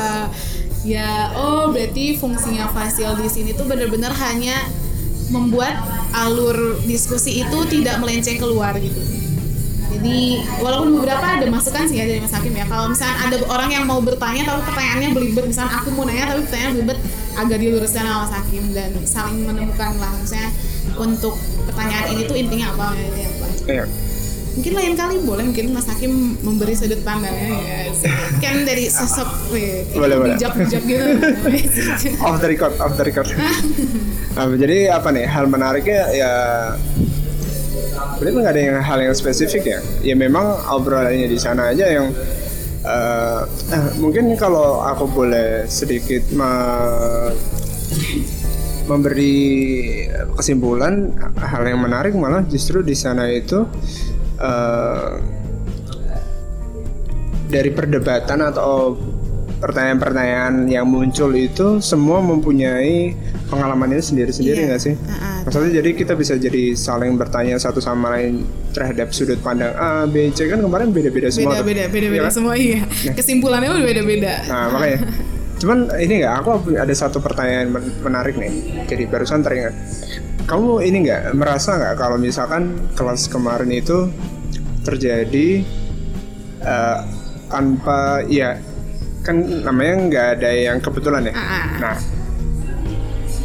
ya 0.86 1.34
oh 1.36 1.68
berarti 1.68 2.16
fungsinya 2.16 2.70
fasil 2.72 3.12
di 3.20 3.28
sini 3.28 3.50
tuh 3.52 3.68
benar-benar 3.68 4.14
hanya 4.14 4.56
membuat 5.28 5.76
alur 6.16 6.80
diskusi 6.88 7.44
itu 7.44 7.58
tidak 7.68 8.00
melenceng 8.00 8.40
keluar 8.40 8.72
gitu 8.80 8.96
jadi 9.98 10.38
walaupun 10.62 11.02
beberapa 11.02 11.26
ada 11.26 11.46
masukan 11.50 11.90
sih 11.90 11.98
ya 11.98 12.06
dari 12.06 12.22
Mas 12.22 12.30
Hakim 12.30 12.54
ya. 12.54 12.62
Kalau 12.70 12.86
misalnya 12.86 13.18
ada 13.18 13.36
orang 13.50 13.70
yang 13.74 13.84
mau 13.84 13.98
bertanya 13.98 14.46
tapi 14.46 14.60
pertanyaannya 14.70 15.10
belibet. 15.10 15.44
Misalnya 15.50 15.74
aku 15.74 15.88
mau 15.90 16.06
nanya 16.06 16.30
tapi 16.30 16.46
pertanyaan 16.46 16.72
belibet 16.78 16.98
agak 17.34 17.58
diluruskan 17.58 18.02
sama 18.06 18.18
Mas 18.22 18.32
Hakim 18.38 18.64
dan 18.70 18.90
saling 19.02 19.38
menemukan 19.42 19.92
lah. 19.98 20.12
Misalnya 20.22 20.50
untuk 20.94 21.34
pertanyaan 21.66 22.06
ini 22.14 22.22
tuh 22.30 22.36
intinya 22.38 22.66
apa? 22.78 22.86
Ini 22.94 23.22
apa 23.26 23.46
iya. 23.68 23.84
mungkin 24.58 24.74
lain 24.74 24.94
kali 24.98 25.14
boleh 25.22 25.44
mungkin 25.50 25.66
Mas 25.70 25.86
Hakim 25.86 26.12
memberi 26.42 26.74
sudut 26.78 27.02
pandangnya 27.02 27.58
ya. 27.58 27.78
Kan 28.38 28.66
dari 28.66 28.86
sosok 28.90 29.54
ya, 29.54 29.82
boleh 29.98 30.16
boleh. 30.18 30.34
bijak 30.38 30.52
bijak 30.62 30.82
gitu. 30.86 31.06
Off 32.26 32.38
the 32.38 32.48
record 32.50 32.74
off 32.78 32.94
the 32.94 33.02
record. 33.02 33.26
Nah, 34.38 34.46
jadi 34.54 34.94
apa 34.94 35.10
nih? 35.10 35.26
Hal 35.26 35.50
menariknya 35.50 36.14
ya 36.14 36.30
berarti 38.18 38.36
nggak 38.38 38.54
ada 38.54 38.62
yang 38.62 38.78
hal 38.82 38.98
yang 39.02 39.14
spesifik 39.14 39.62
ya? 39.64 39.80
Ya 40.02 40.14
memang 40.18 40.58
obrolannya 40.70 41.28
di 41.28 41.38
sana 41.38 41.70
aja 41.72 41.86
yang 41.86 42.10
uh, 42.84 43.42
uh, 43.46 43.90
mungkin 43.98 44.34
kalau 44.34 44.82
aku 44.82 45.06
boleh 45.10 45.66
sedikit 45.70 46.24
me 46.34 46.50
memberi 48.88 49.36
kesimpulan 50.32 51.12
hal 51.36 51.62
yang 51.68 51.84
menarik 51.84 52.16
malah 52.16 52.40
justru 52.48 52.80
di 52.80 52.96
sana 52.96 53.28
itu 53.28 53.68
uh, 54.40 55.20
dari 57.52 57.68
perdebatan 57.68 58.44
atau 58.48 58.96
pertanyaan-pertanyaan 59.58 60.70
yang 60.70 60.86
muncul 60.88 61.32
itu 61.34 61.82
semua 61.84 62.22
mempunyai 62.22 63.12
pengalaman 63.48 63.88
ini 63.96 64.02
sendiri-sendiri 64.04 64.60
iya. 64.62 64.68
nggak 64.70 64.80
-sendiri, 64.80 65.00
sih? 65.00 65.12
Uh, 65.12 65.40
Maksudnya 65.48 65.70
jadi 65.80 65.90
kita 65.96 66.12
bisa 66.14 66.34
jadi 66.36 66.62
saling 66.76 67.16
bertanya 67.16 67.56
satu 67.56 67.80
sama 67.80 68.14
lain 68.14 68.44
terhadap 68.76 69.10
sudut 69.10 69.40
pandang 69.40 69.72
A, 69.74 70.04
B, 70.04 70.28
C 70.36 70.46
kan 70.46 70.60
kemarin 70.60 70.92
beda-beda 70.92 71.32
semua. 71.32 71.58
Beda-beda, 71.58 71.88
beda-beda 71.88 72.28
ya, 72.28 72.32
semua 72.32 72.54
iya. 72.54 72.84
Nah. 72.84 73.14
Kesimpulannya 73.16 73.68
pun 73.72 73.82
beda-beda. 73.82 74.32
Nah 74.46 74.64
makanya. 74.70 74.98
Cuman 75.58 75.78
ini 75.98 76.22
nggak, 76.22 76.34
aku 76.38 76.50
ada 76.78 76.94
satu 76.94 77.18
pertanyaan 77.18 77.74
menarik 78.04 78.38
nih. 78.38 78.84
Jadi 78.86 79.04
barusan 79.10 79.42
teringat. 79.42 79.74
Kamu 80.46 80.80
ini 80.86 81.02
nggak 81.08 81.34
merasa 81.34 81.74
nggak 81.74 81.94
kalau 81.98 82.16
misalkan 82.16 82.88
kelas 82.94 83.26
kemarin 83.26 83.68
itu 83.74 84.06
terjadi 84.86 85.66
uh, 86.62 87.04
tanpa 87.50 88.22
ya 88.30 88.56
kan 89.26 89.44
namanya 89.44 89.94
nggak 90.08 90.26
ada 90.38 90.50
yang 90.54 90.78
kebetulan 90.80 91.28
ya. 91.28 91.34
Uh-uh. 91.34 91.66
Nah, 91.82 91.96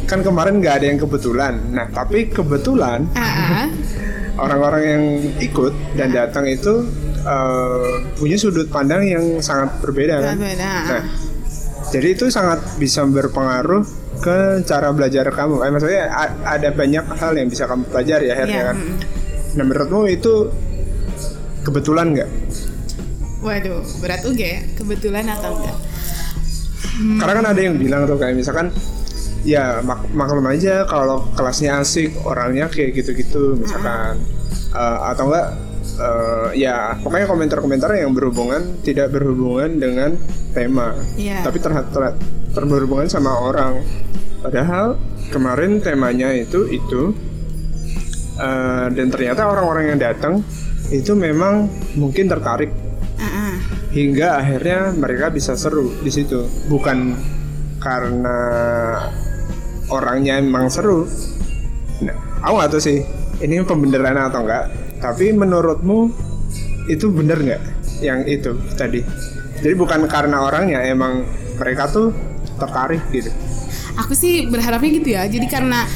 kan 0.04 0.20
kemarin 0.20 0.60
nggak 0.60 0.74
ada 0.80 0.86
yang 0.86 0.98
kebetulan. 1.00 1.54
Nah, 1.72 1.86
tapi 1.90 2.28
kebetulan 2.28 3.08
uh-uh. 3.12 3.66
orang-orang 4.44 4.82
yang 4.82 5.04
ikut 5.40 5.72
dan 5.96 6.08
datang 6.12 6.44
itu 6.48 6.84
uh, 7.24 8.02
punya 8.18 8.36
sudut 8.36 8.68
pandang 8.68 9.04
yang 9.04 9.24
sangat 9.40 9.72
berbeda 9.80 10.20
kan. 10.20 10.36
Nah, 10.38 11.02
jadi 11.90 12.16
itu 12.16 12.28
sangat 12.32 12.60
bisa 12.76 13.04
berpengaruh 13.06 13.84
ke 14.20 14.62
cara 14.64 14.88
belajar 14.94 15.26
kamu. 15.30 15.64
Eh, 15.66 15.70
maksudnya 15.70 16.02
ada 16.44 16.68
banyak 16.70 17.04
hal 17.18 17.32
yang 17.36 17.48
bisa 17.50 17.68
kamu 17.68 17.84
pelajari 17.90 18.30
akhirnya 18.30 18.60
yeah. 18.60 18.68
kan. 18.72 18.76
Nah, 19.54 19.64
menurutmu 19.64 20.10
itu 20.10 20.50
kebetulan 21.62 22.14
nggak? 22.14 22.30
Waduh, 23.44 23.84
berat 24.00 24.24
juga 24.24 24.46
ya. 24.56 24.60
Kebetulan 24.72 25.28
atau 25.28 25.52
enggak? 25.60 25.76
Karena 26.94 27.32
kan 27.42 27.46
ada 27.50 27.60
yang 27.60 27.76
bilang 27.76 28.06
tuh 28.06 28.16
kayak 28.16 28.38
misalkan 28.38 28.72
ya 29.44 29.84
mak 29.84 30.08
maklum 30.16 30.48
aja 30.48 30.88
kalau 30.88 31.28
kelasnya 31.36 31.84
asik 31.84 32.16
orangnya 32.24 32.66
kayak 32.72 32.96
gitu-gitu 32.96 33.60
misalkan. 33.60 34.18
Eh, 34.74 34.98
atau 35.06 35.30
enggak 35.30 35.48
eh, 36.00 36.48
ya 36.66 36.98
pokoknya 36.98 37.28
komentar-komentar 37.30 37.94
yang 37.94 38.10
berhubungan 38.10 38.82
tidak 38.82 39.12
berhubungan 39.14 39.78
dengan 39.78 40.10
tema. 40.56 40.96
Iya. 41.14 41.44
tapi 41.44 41.58
terhadap 41.60 41.90
ter, 41.92 42.02
ter- 42.56 42.66
berhubungan 42.66 43.06
sama 43.06 43.30
orang. 43.38 43.84
Padahal 44.42 44.98
kemarin 45.30 45.78
temanya 45.78 46.32
itu 46.34 46.66
itu 46.72 47.14
eh, 48.40 48.86
dan 48.90 49.06
ternyata 49.12 49.46
orang-orang 49.46 49.94
yang 49.94 50.00
datang 50.00 50.42
itu 50.90 51.12
memang 51.14 51.68
mungkin 51.94 52.26
tertarik. 52.26 52.72
Ah. 53.14 53.54
hingga 53.94 54.42
akhirnya 54.42 54.90
mereka 54.90 55.30
bisa 55.30 55.54
seru 55.54 55.94
di 56.02 56.10
situ. 56.10 56.42
Bukan 56.66 57.14
karena 57.78 58.38
orangnya 59.94 60.42
emang 60.42 60.66
seru 60.66 61.06
nah 62.02 62.16
aku 62.42 62.54
nggak 62.58 62.70
tahu 62.74 62.82
sih 62.82 62.98
ini 63.40 63.62
pembenaran 63.62 64.18
atau 64.18 64.42
enggak 64.42 64.74
tapi 64.98 65.30
menurutmu 65.30 66.10
itu 66.90 67.06
bener 67.14 67.38
nggak 67.38 67.62
yang 68.02 68.26
itu 68.26 68.58
tadi 68.74 69.00
jadi 69.62 69.74
bukan 69.78 70.10
karena 70.10 70.44
orangnya 70.44 70.82
emang 70.82 71.24
mereka 71.56 71.86
tuh 71.88 72.10
tertarik 72.58 73.00
gitu 73.14 73.30
Aku 73.94 74.12
sih 74.12 74.50
berharapnya 74.50 74.90
gitu 74.90 75.08
ya. 75.14 75.22
Jadi 75.30 75.46
karena 75.46 75.86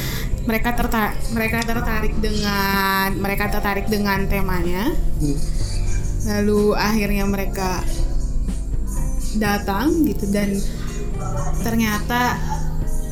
mereka 0.47 0.73
tertarik 0.73 1.19
mereka 1.35 1.59
tertarik 1.67 2.15
dengan 2.23 3.09
mereka 3.19 3.45
tertarik 3.51 3.87
dengan 3.91 4.23
temanya. 4.31 4.95
Lalu 6.31 6.79
akhirnya 6.79 7.27
mereka 7.27 7.83
datang 9.39 10.07
gitu 10.07 10.31
dan 10.31 10.57
ternyata 11.67 12.39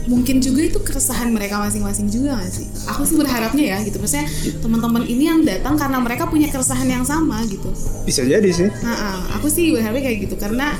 mungkin 0.06 0.38
juga 0.38 0.62
itu 0.66 0.78
keresahan 0.82 1.34
mereka 1.34 1.58
masing-masing 1.58 2.06
juga 2.10 2.38
gak 2.38 2.50
sih? 2.50 2.66
Aku 2.94 3.02
sih 3.02 3.18
berharapnya 3.18 3.76
ya 3.76 3.78
gitu. 3.82 3.98
Maksudnya 3.98 4.26
teman-teman 4.62 5.02
ini 5.06 5.24
yang 5.26 5.40
datang 5.42 5.74
karena 5.74 5.98
mereka 5.98 6.30
punya 6.30 6.46
keresahan 6.50 6.86
yang 6.86 7.04
sama 7.06 7.42
gitu. 7.46 7.68
bisa 8.06 8.22
jadi 8.22 8.46
sih 8.54 8.70
Nah, 8.86 8.94
ah, 8.94 9.18
aku 9.38 9.50
sih 9.50 9.74
berharapnya 9.74 10.06
kayak 10.06 10.18
gitu 10.30 10.38
karena 10.38 10.78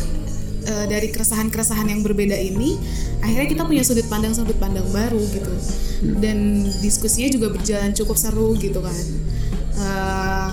eh, 0.63 0.87
dari 0.87 1.11
keresahan-keresahan 1.11 1.91
yang 1.91 2.07
berbeda 2.07 2.39
ini 2.39 2.79
akhirnya 3.19 3.51
kita 3.51 3.63
punya 3.67 3.83
sudut 3.83 4.07
pandang 4.07 4.31
sudut 4.31 4.55
pandang 4.63 4.87
baru 4.95 5.19
gitu 5.19 5.51
dan 6.23 6.63
diskusinya 6.79 7.27
juga 7.35 7.51
berjalan 7.51 7.91
cukup 7.91 8.15
seru 8.15 8.55
gitu 8.55 8.79
kan 8.79 8.95
Eh, 9.77 10.51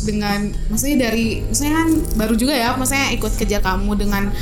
dengan 0.00 0.48
maksudnya 0.72 1.12
dari 1.12 1.44
maksudnya 1.44 1.74
kan 1.76 1.88
baru 2.16 2.34
juga 2.36 2.56
ya 2.56 2.72
maksudnya 2.72 3.12
ikut 3.16 3.32
kejar 3.36 3.60
kamu 3.60 3.92
dengan 3.96 4.32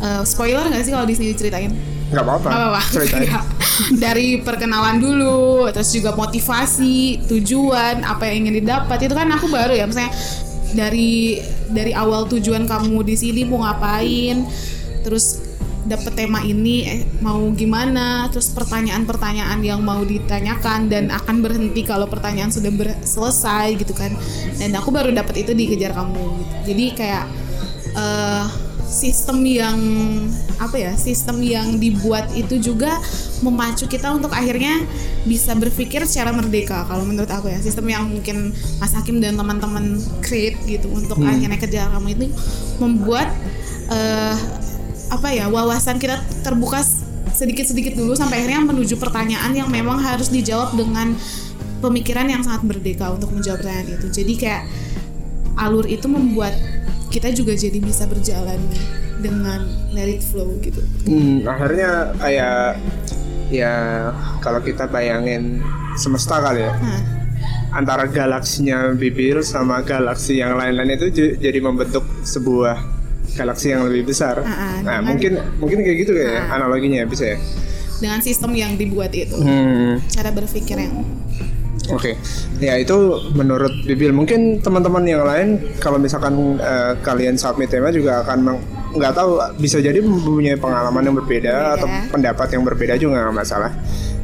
eh, 0.00 0.22
spoiler 0.28 0.64
nggak 0.68 0.84
sih 0.84 0.92
kalau 0.92 1.08
di 1.08 1.14
sini 1.16 1.32
diceritain 1.32 1.72
nggak 2.06 2.22
apa-apa 2.22 2.46
Gak 2.46 2.60
apa-apa. 2.60 2.80
ceritain 2.88 3.22
Iya. 3.26 3.40
Dari 3.92 4.40
perkenalan 4.40 4.96
dulu, 4.96 5.68
terus 5.68 5.92
juga 5.92 6.16
motivasi, 6.16 7.28
tujuan, 7.28 8.00
apa 8.02 8.24
yang 8.24 8.46
ingin 8.46 8.64
didapat 8.64 9.04
itu 9.04 9.12
kan 9.12 9.28
aku 9.28 9.52
baru 9.52 9.76
ya, 9.76 9.84
misalnya 9.84 10.16
dari 10.72 11.36
dari 11.68 11.92
awal 11.92 12.24
tujuan 12.26 12.64
kamu 12.64 13.04
di 13.04 13.14
sini 13.14 13.44
mau 13.44 13.60
ngapain, 13.60 14.48
terus 15.04 15.44
dapet 15.84 16.16
tema 16.16 16.40
ini 16.40 16.76
eh, 16.82 17.00
mau 17.20 17.38
gimana, 17.52 18.32
terus 18.32 18.48
pertanyaan-pertanyaan 18.48 19.60
yang 19.60 19.84
mau 19.84 20.00
ditanyakan 20.00 20.88
dan 20.88 21.12
akan 21.12 21.44
berhenti 21.44 21.84
kalau 21.84 22.08
pertanyaan 22.08 22.48
sudah 22.48 22.72
ber- 22.72 22.96
selesai 23.04 23.76
gitu 23.76 23.92
kan. 23.92 24.10
Dan 24.56 24.72
aku 24.72 24.88
baru 24.88 25.12
dapat 25.12 25.44
itu 25.44 25.52
di 25.52 25.68
kejar 25.68 25.92
kamu 25.92 26.16
gitu. 26.32 26.54
Jadi 26.66 26.84
kayak 26.96 27.24
eh, 27.92 28.44
sistem 28.86 29.42
yang 29.42 29.78
apa 30.56 30.78
ya 30.78 30.92
sistem 30.94 31.42
yang 31.42 31.76
dibuat 31.76 32.30
itu 32.32 32.56
juga 32.62 32.96
memacu 33.42 33.84
kita 33.90 34.14
untuk 34.14 34.32
akhirnya 34.32 34.86
bisa 35.26 35.52
berpikir 35.58 36.06
secara 36.06 36.32
merdeka 36.32 36.86
kalau 36.86 37.02
menurut 37.02 37.28
aku 37.28 37.50
ya. 37.50 37.58
Sistem 37.60 37.90
yang 37.90 38.06
mungkin 38.06 38.54
Mas 38.78 38.94
Hakim 38.94 39.18
dan 39.18 39.34
teman-teman 39.34 40.00
create 40.22 40.56
gitu 40.64 40.88
untuk 40.94 41.20
akhirnya 41.20 41.58
kerja 41.58 41.90
kamu 41.92 42.08
itu 42.14 42.26
membuat 42.78 43.28
eh, 43.90 44.36
apa 45.06 45.28
ya 45.30 45.46
wawasan 45.46 46.02
kita 46.02 46.18
terbuka 46.42 46.82
sedikit-sedikit 47.36 47.94
dulu 47.94 48.16
sampai 48.16 48.42
akhirnya 48.42 48.64
menuju 48.64 48.96
pertanyaan 48.96 49.52
yang 49.52 49.68
memang 49.68 50.00
harus 50.00 50.32
dijawab 50.32 50.72
dengan 50.72 51.12
pemikiran 51.84 52.26
yang 52.26 52.40
sangat 52.40 52.64
merdeka 52.64 53.12
untuk 53.12 53.28
menjawab 53.34 53.60
pertanyaan 53.60 54.00
itu. 54.00 54.08
Jadi 54.08 54.32
kayak 54.40 54.62
alur 55.56 55.84
itu 55.84 56.08
membuat 56.08 56.56
kita 57.16 57.32
juga 57.32 57.56
jadi 57.56 57.80
bisa 57.80 58.04
berjalan 58.04 58.60
dengan 59.16 59.64
let 59.90 60.06
it 60.06 60.20
flow 60.20 60.52
gitu. 60.60 60.84
Hmm, 61.08 61.48
akhirnya 61.48 62.12
kayak 62.14 62.76
ya 63.48 63.72
kalau 64.38 64.60
kita 64.60 64.84
bayangin 64.84 65.64
semesta 65.96 66.36
kali 66.38 66.60
ya 66.60 66.76
Nah, 66.76 67.00
antara 67.72 68.04
galaksinya 68.04 68.92
Bibil 68.92 69.40
sama 69.40 69.80
galaksi 69.80 70.36
yang 70.36 70.56
lain-lain 70.56 70.92
itu 70.92 71.08
jadi 71.34 71.58
membentuk 71.58 72.04
sebuah 72.20 72.76
galaksi 73.32 73.70
yang 73.70 73.84
lebih 73.84 74.08
besar. 74.08 74.40
Ah, 74.40 74.48
ah, 74.48 74.74
nah, 74.80 75.00
dengan- 75.00 75.04
mungkin 75.08 75.32
mungkin 75.56 75.78
kayak 75.80 75.96
gitu 76.04 76.12
kayak 76.12 76.36
Ah. 76.46 76.56
analoginya 76.56 77.00
ya, 77.00 77.06
bisa 77.06 77.24
ya. 77.32 77.38
dengan 77.96 78.20
sistem 78.20 78.52
yang 78.52 78.76
dibuat 78.76 79.08
itu, 79.12 79.40
Hmm, 79.40 80.04
cara 80.06 80.28
berpikir 80.28 80.76
yang 80.76 81.00
oke. 81.88 82.12
Ya 82.58 82.74
itu 82.74 82.96
menurut 83.32 83.72
Bibil. 83.82 84.10
Mungkin 84.10 84.58
teman-teman 84.58 85.02
yang 85.02 85.22
lain 85.22 85.48
kalau 85.76 85.96
misalkan 85.96 86.32
eh, 86.56 86.98
kalian 87.00 87.34
submit 87.34 87.68
tema 87.68 87.88
juga 87.88 88.20
akan 88.20 88.38
meng- 88.40 88.64
nggak 88.92 89.12
tahu 89.12 89.30
bisa 89.56 89.76
jadi 89.76 90.00
mempunyai 90.00 90.56
pengalaman 90.56 91.04
yang 91.04 91.16
berbeda 91.16 91.52
Berbeda. 91.52 91.76
atau 91.76 91.86
pendapat 92.08 92.48
yang 92.50 92.62
berbeda 92.62 92.94
juga 92.96 93.12
nggak 93.20 93.36
masalah. 93.36 93.72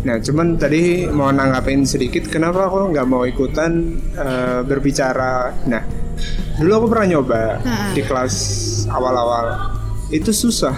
Nah, 0.03 0.19
cuman 0.19 0.57
tadi 0.57 1.07
mau 1.07 1.29
nanggapin 1.29 1.85
sedikit, 1.85 2.27
kenapa 2.27 2.67
aku 2.67 2.91
nggak 2.91 3.07
mau 3.07 3.23
ikutan 3.23 3.71
eh, 4.13 4.61
berbicara? 4.63 5.55
Nah, 5.65 5.83
dulu 6.57 6.73
aku 6.75 6.87
pernah 6.89 7.07
nyoba 7.09 7.43
Nah. 7.61 7.93
di 7.93 8.01
kelas 8.01 8.35
awal-awal, 8.89 9.77
itu 10.09 10.31
susah. 10.31 10.75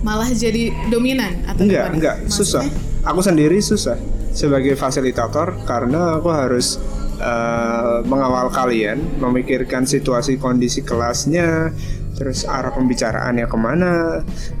malah 0.00 0.26
jadi 0.26 0.74
dominan 0.88 1.46
atau 1.46 1.62
Enggak, 1.62 1.84
gimana? 1.84 1.94
enggak, 1.94 2.16
Maksudnya? 2.26 2.62
susah. 2.62 2.64
Aku 3.04 3.20
sendiri 3.22 3.58
susah 3.58 3.94
sebagai 4.32 4.74
fasilitator 4.74 5.62
karena 5.68 6.18
aku 6.18 6.28
harus 6.32 6.80
eh, 7.22 7.98
mengawal 8.08 8.50
kalian, 8.50 8.98
memikirkan 9.22 9.86
situasi 9.86 10.40
kondisi 10.40 10.82
kelasnya, 10.82 11.70
terus 12.18 12.42
arah 12.48 12.74
pembicaraannya 12.74 13.46
ke 13.46 13.58
mana, 13.60 13.92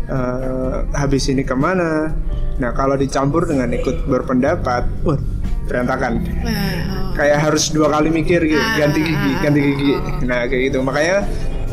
eh, 0.06 0.76
habis 0.94 1.26
ini 1.32 1.42
ke 1.42 1.56
mana. 1.56 2.12
Nah, 2.60 2.70
kalau 2.76 2.94
dicampur 2.94 3.48
dengan 3.48 3.72
ikut 3.72 4.06
berpendapat, 4.06 4.84
wah, 5.02 5.18
berantakan. 5.66 6.22
Oh. 6.44 7.16
Kayak 7.16 7.38
harus 7.50 7.72
dua 7.72 7.92
kali 7.92 8.08
mikir 8.08 8.40
gitu, 8.44 8.60
Ah, 8.60 8.76
ganti 8.78 9.00
gigi, 9.04 9.32
ah, 9.32 9.40
ganti 9.42 9.60
gigi. 9.60 9.92
oh. 9.96 10.00
Nah, 10.28 10.46
kayak 10.46 10.62
gitu. 10.70 10.78
Makanya 10.84 11.18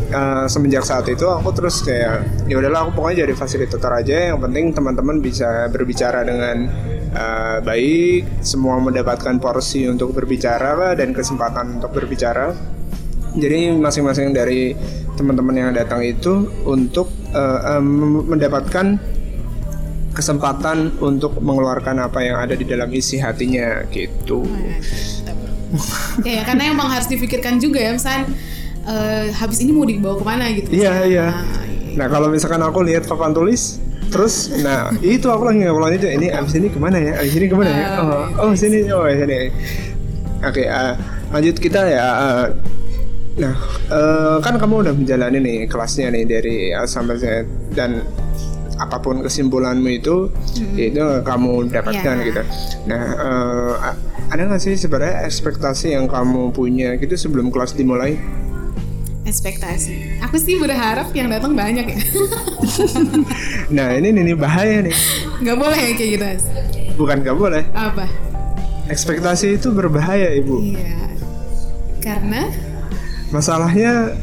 eh, 0.09 0.45
semenjak 0.49 0.83
saat 0.87 1.05
itu 1.05 1.29
aku 1.29 1.53
terus 1.53 1.85
kayak 1.85 2.25
ya 2.49 2.57
udahlah 2.57 2.89
aku 2.89 2.97
pokoknya 2.97 3.29
jadi 3.29 3.33
fasilitator 3.37 3.93
aja 3.93 4.33
yang 4.33 4.41
penting 4.41 4.73
teman-teman 4.73 5.21
bisa 5.21 5.69
berbicara 5.69 6.25
dengan 6.25 6.65
eh, 7.13 7.57
baik 7.63 8.43
semua 8.43 8.77
mendapatkan 8.79 9.37
porsi 9.37 9.85
untuk 9.89 10.13
berbicara 10.13 10.75
lah, 10.77 10.91
dan 10.93 11.13
kesempatan 11.13 11.81
untuk 11.81 11.91
berbicara 11.93 12.53
jadi 13.37 13.77
masing-masing 13.77 14.33
dari 14.33 14.73
teman-teman 15.13 15.53
yang 15.53 15.71
datang 15.75 16.01
itu 16.01 16.49
untuk 16.65 17.13
eh, 17.29 17.77
em, 17.77 18.25
mendapatkan 18.25 18.97
kesempatan 20.09 20.97
untuk 20.99 21.37
mengeluarkan 21.37 22.01
apa 22.01 22.19
yang 22.25 22.41
ada 22.41 22.57
di 22.57 22.65
dalam 22.65 22.89
isi 22.89 23.21
hatinya 23.21 23.85
gitu 23.93 24.43
ya 26.25 26.41
karena 26.43 26.73
emang 26.73 26.89
harus 26.89 27.05
dipikirkan 27.05 27.61
juga 27.61 27.77
ya 27.79 27.91
misalnya 27.93 28.25
eh, 28.89 29.29
habis 29.37 29.61
ini 29.61 29.71
mau 29.71 29.85
dibawa 29.85 30.15
ke 30.17 30.25
mana 30.25 30.45
gitu. 30.51 30.69
Iya 30.73 30.93
iya. 31.05 31.27
Nah, 31.29 31.65
iya. 31.69 31.95
Nah 31.97 32.07
kalau 32.09 32.27
misalkan 32.33 32.61
aku 32.65 32.81
lihat 32.85 33.05
papan 33.05 33.31
tulis, 33.33 33.77
terus, 34.09 34.33
nah 34.57 34.89
itu 34.99 35.25
aku 35.25 35.43
lagi 35.43 35.61
ngomong 35.61 35.91
itu 35.91 36.07
ini 36.07 36.27
abis 36.29 36.53
ini 36.53 36.67
ke 36.67 36.77
mana 36.77 36.97
ya? 36.97 37.13
Abis 37.15 37.33
ini 37.33 37.45
ke 37.45 37.55
mana 37.55 37.69
ya? 37.69 37.85
Ah, 37.91 38.01
Oh, 38.35 38.49
oh 38.49 38.53
sini, 38.53 38.83
oh 38.87 39.05
sini. 39.05 39.53
Oke, 40.39 40.63
eh, 40.63 40.93
lanjut 41.29 41.55
kita 41.55 41.81
ya. 41.83 42.05
eh, 42.07 42.45
nah, 43.37 43.53
eh, 43.87 44.35
kan 44.39 44.55
kamu 44.55 44.83
udah 44.83 44.93
menjalani 44.93 45.37
nih 45.37 45.57
kelasnya 45.65 46.09
nih 46.09 46.23
dari 46.23 46.55
A 46.71 46.83
sampai 46.83 47.15
Z 47.15 47.25
dan 47.71 48.01
apa 48.75 48.95
pun 48.97 49.19
kesimpulanmu 49.19 49.91
itu, 49.91 50.31
itu 50.73 51.03
kamu 51.21 51.67
dapatkan 51.69 52.15
Iya. 52.15 52.25
gitu. 52.25 52.41
Nah, 52.85 53.01
eh, 53.13 53.73
a- 53.83 53.99
ada 54.29 54.41
nggak 54.41 54.61
sih 54.61 54.73
sebenarnya 54.73 55.23
ekspektasi 55.23 55.91
yang 55.91 56.05
kamu 56.05 56.49
punya 56.49 56.95
gitu 56.95 57.13
sebelum 57.13 57.49
kelas 57.49 57.73
dimulai? 57.73 58.15
Ekspektasi. 59.29 60.19
Aku 60.25 60.35
sih 60.35 60.57
berharap 60.57 61.13
yang 61.13 61.29
datang 61.29 61.53
banyak 61.53 61.85
ya. 61.85 61.99
Nah 63.75 63.93
ini 63.93 64.09
nih 64.09 64.33
bahaya 64.33 64.81
nih. 64.81 64.95
Nggak 65.39 65.57
boleh 65.57 65.77
ya 65.77 65.91
kayak 65.93 66.09
gitu. 66.17 66.25
Bukan 66.97 67.21
gak 67.21 67.37
boleh. 67.37 67.63
Apa? 67.71 68.09
Ekspektasi 68.89 69.61
itu 69.61 69.69
berbahaya 69.69 70.33
ibu. 70.33 70.57
Iya. 70.59 71.13
Karena 72.01 72.49
Masalahnya 73.29 74.17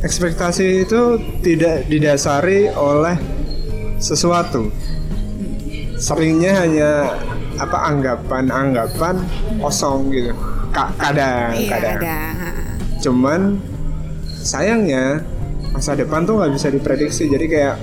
ekspektasi 0.00 0.86
itu 0.86 1.18
tidak 1.42 1.90
didasari 1.90 2.70
oleh 2.70 3.18
sesuatu 3.98 4.70
seringnya 6.00 6.56
hanya 6.56 6.90
apa 7.60 7.92
anggapan-anggapan 7.92 9.20
kosong 9.60 10.08
gitu 10.08 10.32
Ka- 10.72 10.94
kadang 10.96 11.52
Iya 11.52 11.68
kadang 11.76 11.98
ada. 12.00 12.18
cuman 13.04 13.40
sayangnya 14.40 15.22
masa 15.70 15.94
depan 15.94 16.26
tuh 16.26 16.40
nggak 16.40 16.52
bisa 16.56 16.68
diprediksi. 16.72 17.30
Jadi 17.30 17.46
kayak 17.46 17.76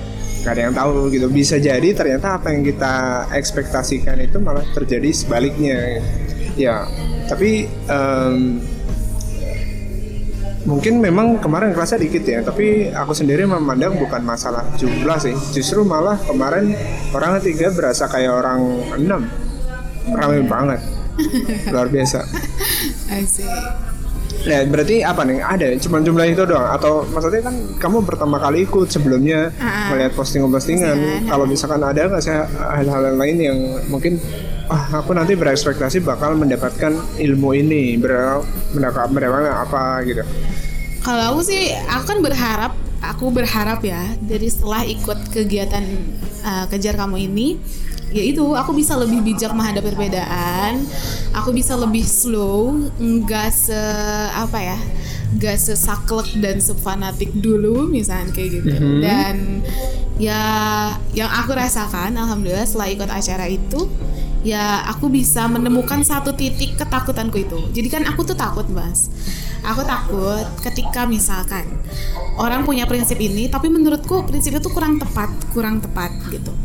gak 0.44 0.54
ada 0.58 0.62
yang 0.70 0.76
tahu 0.76 1.12
gitu. 1.12 1.28
Bisa 1.32 1.60
jadi 1.60 1.90
ternyata 1.92 2.40
apa 2.40 2.54
yang 2.54 2.64
kita 2.64 3.28
ekspektasikan 3.36 4.20
itu 4.22 4.38
malah 4.40 4.64
terjadi 4.76 5.10
sebaliknya. 5.12 6.02
Ya 6.58 6.88
tapi 7.28 7.68
em, 7.68 8.64
mungkin 10.68 11.00
memang 11.00 11.40
kemarin 11.40 11.72
kelasnya 11.76 12.00
dikit 12.04 12.24
ya. 12.28 12.40
Tapi 12.44 12.92
aku 12.92 13.12
sendiri 13.16 13.48
memandang 13.48 13.96
bukan 14.00 14.24
masalah 14.24 14.64
jumlah 14.76 15.18
sih. 15.20 15.36
Justru 15.56 15.84
malah 15.88 16.20
kemarin 16.24 16.76
orang 17.16 17.40
ketiga 17.40 17.72
berasa 17.72 18.08
kayak 18.08 18.32
orang 18.32 18.62
enam. 19.00 19.22
Ramai 20.08 20.44
banget. 20.48 20.80
Luar 21.74 21.90
biasa. 21.92 22.24
Asik. 23.12 23.97
Nah, 24.46 24.64
berarti 24.70 25.02
apa 25.02 25.22
nih? 25.26 25.42
Ada 25.42 25.66
cuma 25.82 25.98
jumlah 26.00 26.28
itu 26.30 26.44
doang 26.46 26.70
atau 26.70 27.04
maksudnya 27.10 27.42
kan 27.42 27.56
kamu 27.82 28.06
pertama 28.06 28.38
kali 28.38 28.64
ikut 28.64 28.88
sebelumnya 28.88 29.50
Ah. 29.58 29.90
melihat 29.92 30.14
postingan-postingan. 30.14 30.96
Postingan, 30.96 31.28
Kalau 31.28 31.46
misalkan 31.50 31.82
ada 31.82 32.02
nggak 32.08 32.22
sih 32.22 32.32
hal-hal 32.56 33.18
lain 33.18 33.38
yang 33.42 33.58
mungkin 33.90 34.22
ah 34.68 35.00
aku 35.00 35.16
nanti 35.16 35.34
berekspektasi 35.36 36.04
bakal 36.04 36.36
mendapatkan 36.36 36.92
ilmu 37.18 37.50
ini, 37.56 37.96
ber 37.98 38.44
mendapat 38.76 39.10
mendapatkan 39.10 39.56
apa 39.68 39.84
gitu. 40.04 40.24
Kalau 41.04 41.24
aku 41.36 41.42
sih, 41.48 41.72
aku 41.88 42.04
kan 42.04 42.20
berharap, 42.20 42.74
aku 43.00 43.32
berharap 43.32 43.80
ya 43.80 44.04
dari 44.20 44.52
setelah 44.52 44.84
ikut 44.84 45.32
kegiatan 45.32 45.84
uh, 46.44 46.66
kejar 46.68 47.00
kamu 47.00 47.32
ini, 47.32 47.56
yaitu 48.12 48.44
aku 48.56 48.72
bisa 48.72 48.96
lebih 48.96 49.20
bijak 49.20 49.52
menghadapi 49.52 49.92
perbedaan, 49.92 50.84
aku 51.36 51.52
bisa 51.52 51.76
lebih 51.76 52.04
slow, 52.08 52.88
nggak 53.00 53.50
se 53.52 53.82
apa 54.32 54.58
ya, 54.58 54.80
nggak 55.36 55.58
sesaklek 55.60 56.40
dan 56.40 56.64
sefanatik 56.64 57.36
dulu 57.36 57.92
misalnya 57.92 58.32
kayak 58.32 58.64
gitu. 58.64 58.76
Dan 59.04 59.62
ya 60.18 60.42
yang 61.12 61.28
aku 61.28 61.52
rasakan, 61.54 62.16
alhamdulillah 62.16 62.64
setelah 62.64 62.90
ikut 62.90 63.10
acara 63.12 63.46
itu 63.52 63.92
ya 64.48 64.88
aku 64.88 65.12
bisa 65.12 65.44
menemukan 65.52 66.00
satu 66.08 66.32
titik 66.32 66.80
ketakutanku 66.80 67.44
itu. 67.44 67.60
Jadi 67.76 67.88
kan 67.92 68.04
aku 68.08 68.24
tuh 68.24 68.38
takut, 68.40 68.64
Mas. 68.72 69.12
Aku 69.68 69.84
takut 69.84 70.48
ketika 70.64 71.04
misalkan 71.04 71.68
orang 72.40 72.64
punya 72.64 72.88
prinsip 72.88 73.20
ini 73.20 73.52
tapi 73.52 73.68
menurutku 73.68 74.24
prinsip 74.24 74.56
itu 74.56 74.70
kurang 74.72 74.96
tepat, 74.96 75.28
kurang 75.52 75.84
tepat 75.84 76.16
gitu. 76.32 76.56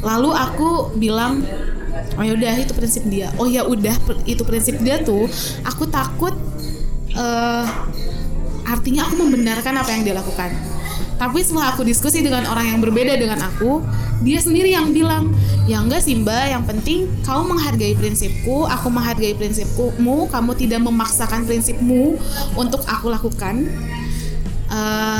Lalu 0.00 0.30
aku 0.32 0.68
bilang, 0.96 1.44
"Oh 2.16 2.24
ya 2.24 2.32
udah 2.36 2.54
itu 2.56 2.72
prinsip 2.72 3.04
dia." 3.08 3.28
Oh 3.36 3.48
ya 3.48 3.64
udah 3.64 3.94
itu 4.24 4.42
prinsip 4.44 4.80
dia 4.80 5.00
tuh, 5.00 5.28
aku 5.64 5.88
takut 5.88 6.32
eh 7.10 7.66
artinya 8.70 9.02
aku 9.10 9.14
membenarkan 9.26 9.74
apa 9.82 9.90
yang 9.92 10.02
dia 10.06 10.14
lakukan. 10.14 10.54
Tapi 11.20 11.44
setelah 11.44 11.76
aku 11.76 11.84
diskusi 11.84 12.24
dengan 12.24 12.48
orang 12.48 12.72
yang 12.72 12.80
berbeda 12.80 13.12
dengan 13.20 13.44
aku, 13.44 13.84
dia 14.24 14.40
sendiri 14.40 14.72
yang 14.72 14.88
bilang, 14.88 15.36
ya 15.68 15.84
enggak 15.84 16.00
sih 16.00 16.16
mbak, 16.16 16.48
yang 16.48 16.64
penting 16.64 17.12
kamu 17.28 17.56
menghargai 17.56 17.92
prinsipku, 17.92 18.64
aku 18.64 18.88
menghargai 18.88 19.36
prinsipmu, 19.36 20.32
kamu 20.32 20.50
tidak 20.56 20.80
memaksakan 20.80 21.44
prinsipmu 21.44 22.16
untuk 22.56 22.80
aku 22.88 23.12
lakukan. 23.12 23.68
Eh, 24.70 25.19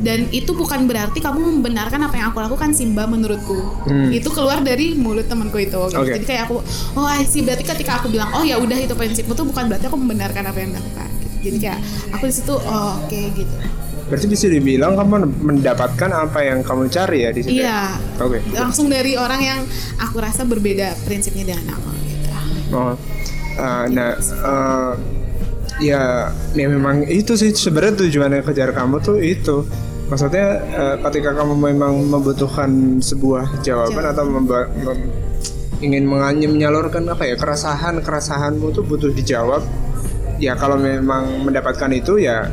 dan 0.00 0.26
itu 0.34 0.50
bukan 0.56 0.90
berarti 0.90 1.22
kamu 1.22 1.38
membenarkan 1.58 2.10
apa 2.10 2.14
yang 2.18 2.26
aku 2.34 2.42
lakukan 2.42 2.74
sih 2.74 2.90
mbak 2.90 3.06
menurutku. 3.06 3.58
Hmm. 3.86 4.10
Itu 4.10 4.34
keluar 4.34 4.64
dari 4.64 4.98
mulut 4.98 5.30
temanku 5.30 5.60
itu. 5.62 5.78
gitu. 5.90 6.00
Oke. 6.02 6.18
Jadi 6.18 6.26
kayak 6.26 6.50
aku, 6.50 6.56
oh 6.98 7.06
see 7.28 7.46
berarti 7.46 7.62
ketika 7.62 8.02
aku 8.02 8.10
bilang, 8.10 8.34
oh 8.34 8.42
ya 8.42 8.58
udah 8.58 8.74
itu 8.74 8.94
prinsipmu 8.96 9.36
tuh 9.38 9.46
bukan 9.46 9.70
berarti 9.70 9.86
aku 9.86 9.98
membenarkan 10.00 10.50
apa 10.50 10.58
yang 10.58 10.74
dilakukan. 10.74 11.08
gitu. 11.22 11.36
Jadi 11.44 11.56
kayak 11.60 11.80
aku 12.16 12.24
di 12.26 12.34
situ, 12.34 12.54
oh 12.56 12.92
oke 13.04 13.20
gitu. 13.38 13.54
Berarti 14.04 14.26
bisa 14.28 14.46
dibilang 14.52 14.92
kamu 15.00 15.14
mendapatkan 15.40 16.10
apa 16.12 16.38
yang 16.44 16.60
kamu 16.60 16.92
cari 16.92 17.18
ya 17.24 17.30
di 17.32 17.40
situ. 17.40 17.56
ya? 17.56 17.62
Iya. 17.64 17.80
Oke. 18.20 18.38
Langsung 18.52 18.86
dari 18.92 19.16
orang 19.16 19.40
yang 19.40 19.60
aku 19.96 20.20
rasa 20.20 20.44
berbeda 20.44 20.92
prinsipnya 21.08 21.54
dengan 21.54 21.78
aku 21.78 21.88
gitu. 22.04 22.28
Oh, 22.74 22.92
uh, 23.56 23.84
nah, 23.88 24.18
uh, 24.44 24.92
ya, 25.80 26.30
ya 26.54 26.66
memang 26.68 27.06
itu 27.06 27.34
sih 27.34 27.50
sebenarnya 27.50 28.06
tujuannya 28.06 28.42
kejar 28.42 28.70
kamu 28.70 29.00
tuh 29.00 29.18
itu. 29.18 29.66
Maksudnya 30.04 30.60
uh, 30.76 30.96
ketika 31.08 31.32
kamu 31.32 31.56
memang 31.56 31.96
membutuhkan 32.12 33.00
sebuah 33.00 33.64
jawaban 33.64 34.04
Jawaban. 34.04 34.12
atau 34.12 34.24
memba- 34.28 34.70
mem- 34.76 35.10
ingin 35.80 36.04
menganyam 36.04 36.52
menyalurkan 36.54 37.08
apa 37.08 37.24
ya 37.24 37.36
keresahan 37.40 38.04
keresahanmu 38.04 38.68
tuh 38.70 38.84
butuh 38.84 39.10
dijawab. 39.10 39.64
Ya 40.36 40.58
kalau 40.60 40.76
memang 40.76 41.46
mendapatkan 41.46 41.88
itu 41.94 42.20
ya, 42.20 42.46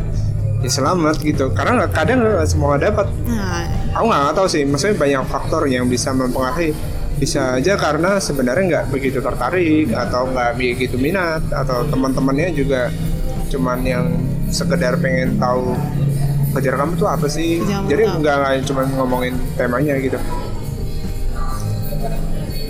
ya 0.64 0.70
selamat 0.70 1.20
gitu. 1.22 1.52
Karena 1.52 1.86
kadang 1.92 2.24
nggak 2.24 2.48
semua 2.48 2.80
dapat 2.80 3.10
Nah, 3.28 3.68
aku 3.92 4.06
nggak 4.08 4.32
tahu 4.32 4.48
sih 4.48 4.64
maksudnya 4.64 4.96
banyak 4.96 5.24
faktor 5.28 5.68
yang 5.68 5.92
bisa 5.92 6.16
mempengaruhi 6.16 6.72
bisa 7.20 7.54
aja 7.54 7.78
karena 7.78 8.18
sebenarnya 8.18 8.64
nggak 8.66 8.86
begitu 8.90 9.22
tertarik 9.22 9.94
atau 9.94 10.26
nggak 10.26 10.58
begitu 10.58 10.98
minat 10.98 11.46
atau 11.54 11.86
teman-temannya 11.86 12.50
juga 12.58 12.90
cuman 13.52 13.80
yang 13.84 14.06
sekedar 14.48 14.96
pengen 15.04 15.36
tahu 15.36 15.76
kejar 16.56 16.76
kamu 16.80 16.96
tuh 16.96 17.08
apa 17.12 17.28
sih? 17.28 17.60
Kejar 17.60 17.84
kamu 17.84 17.90
jadi 17.92 18.04
apa? 18.08 18.16
nggak 18.20 18.36
nggak 18.40 18.54
cuma 18.68 18.82
ngomongin 18.96 19.36
temanya 19.60 19.96
gitu. 20.00 20.20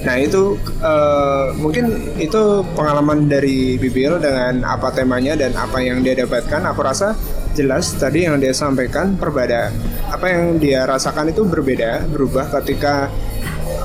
Nah 0.02 0.18
itu 0.18 0.58
eh, 0.82 1.46
mungkin 1.62 2.18
itu 2.18 2.66
pengalaman 2.74 3.30
dari 3.30 3.78
Bibil 3.78 4.18
dengan 4.18 4.66
apa 4.66 4.90
temanya 4.90 5.38
dan 5.38 5.54
apa 5.54 5.78
yang 5.78 6.02
dia 6.02 6.18
dapatkan. 6.18 6.66
Aku 6.74 6.82
rasa 6.82 7.14
jelas 7.54 7.94
tadi 7.94 8.26
yang 8.26 8.42
dia 8.42 8.54
sampaikan 8.56 9.14
perbedaan. 9.14 9.70
Apa 10.10 10.26
yang 10.34 10.58
dia 10.58 10.90
rasakan 10.90 11.30
itu 11.30 11.46
berbeda 11.46 12.10
berubah 12.10 12.50
ketika 12.62 13.14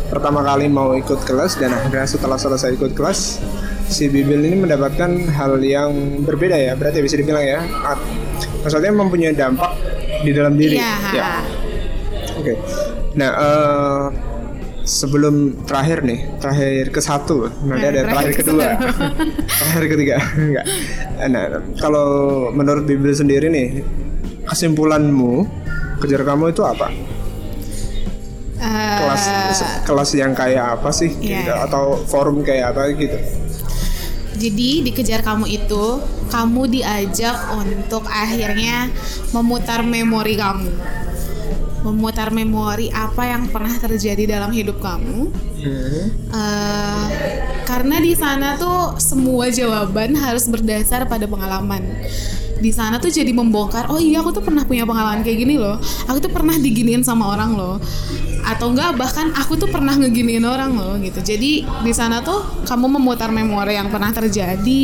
pertama 0.08 0.40
kali 0.40 0.70
mau 0.70 0.94
ikut 0.94 1.20
kelas 1.26 1.58
dan 1.58 1.74
akhirnya 1.74 2.06
setelah 2.06 2.38
selesai 2.38 2.78
ikut 2.78 2.94
kelas 2.94 3.42
si 3.86 4.10
Bibil 4.10 4.42
ini 4.42 4.56
mendapatkan 4.58 5.10
hal 5.30 5.62
yang 5.62 6.22
berbeda 6.26 6.58
ya 6.58 6.72
berarti 6.74 6.98
bisa 7.00 7.14
dibilang 7.14 7.42
ya 7.46 7.60
maksudnya 8.62 8.90
mempunyai 8.90 9.34
dampak 9.34 9.72
di 10.26 10.30
dalam 10.34 10.58
diri. 10.58 10.76
Iya. 10.80 10.94
ya. 11.14 11.30
oke. 12.34 12.52
Nah 13.14 13.30
eh, 13.30 14.04
sebelum 14.86 15.66
terakhir 15.66 16.02
nih 16.06 16.38
terakhir 16.38 16.94
ke 16.94 17.00
satu 17.02 17.50
nanti 17.66 17.84
Nah, 17.86 17.90
ada 17.90 18.00
terakhir 18.06 18.06
terakhir 18.06 18.30
ke 18.34 18.42
kedua. 18.42 18.66
terakhir 19.58 19.84
ketiga 19.94 20.16
enggak. 20.34 20.66
Nah 21.30 21.44
kalau 21.78 22.08
menurut 22.50 22.86
Bibil 22.86 23.14
sendiri 23.14 23.46
nih 23.50 23.86
kesimpulanmu 24.46 25.46
kejar 26.02 26.22
kamu 26.26 26.50
itu 26.54 26.62
apa? 26.66 26.90
Eh, 28.56 28.96
kelas 28.98 29.24
kelas 29.84 30.10
yang 30.16 30.32
kayak 30.32 30.80
apa 30.80 30.88
sih 30.88 31.12
Iya. 31.20 31.44
gitu 31.44 31.52
atau 31.70 31.84
forum 32.08 32.40
kayak 32.40 32.72
apa 32.72 32.88
gitu 32.96 33.18
Jadi 34.36 34.84
dikejar 34.84 35.24
kamu 35.24 35.48
itu, 35.48 35.84
kamu 36.28 36.68
diajak 36.68 37.56
untuk 37.56 38.04
akhirnya 38.04 38.92
memutar 39.32 39.80
memori 39.80 40.36
kamu. 40.36 40.72
Memutar 41.88 42.34
memori 42.34 42.90
apa 42.90 43.30
yang 43.30 43.48
pernah 43.48 43.72
terjadi 43.78 44.38
dalam 44.38 44.50
hidup 44.52 44.82
kamu. 44.82 45.30
Eh, 46.30 47.06
karena 47.64 47.96
di 47.98 48.12
sana 48.12 48.58
tuh 48.60 49.00
semua 49.00 49.48
jawaban 49.48 50.14
harus 50.18 50.46
berdasar 50.50 51.08
pada 51.08 51.24
pengalaman. 51.24 51.82
Di 52.56 52.72
sana 52.72 52.96
tuh 52.96 53.12
jadi 53.12 53.28
membongkar, 53.36 53.92
oh 53.92 54.00
iya 54.00 54.24
aku 54.24 54.32
tuh 54.32 54.40
pernah 54.40 54.64
punya 54.64 54.88
pengalaman 54.88 55.20
kayak 55.20 55.38
gini 55.44 55.60
loh. 55.60 55.76
Aku 56.08 56.18
tuh 56.24 56.32
pernah 56.32 56.56
diginiin 56.56 57.04
sama 57.04 57.36
orang 57.36 57.52
loh. 57.52 57.76
Atau 58.46 58.72
enggak 58.72 58.96
bahkan 58.96 59.34
aku 59.36 59.60
tuh 59.60 59.68
pernah 59.68 59.92
ngeginiin 59.92 60.44
orang 60.46 60.72
loh 60.72 60.96
gitu. 60.96 61.20
Jadi 61.20 61.66
di 61.66 61.92
sana 61.92 62.24
tuh 62.24 62.64
kamu 62.64 62.96
memutar 62.96 63.28
memori 63.28 63.76
yang 63.76 63.92
pernah 63.92 64.08
terjadi. 64.08 64.82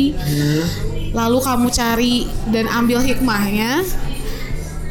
Lalu 1.13 1.37
kamu 1.41 1.67
cari 1.73 2.15
dan 2.53 2.69
ambil 2.69 3.01
hikmahnya. 3.01 3.81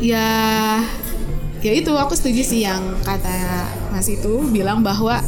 Ya 0.02 0.28
ya 1.62 1.72
itu 1.78 1.94
aku 1.94 2.18
setuju 2.18 2.42
sih 2.42 2.66
yang 2.66 2.82
kata 3.06 3.30
Mas 3.94 4.10
itu 4.10 4.42
bilang 4.50 4.82
bahwa 4.82 5.22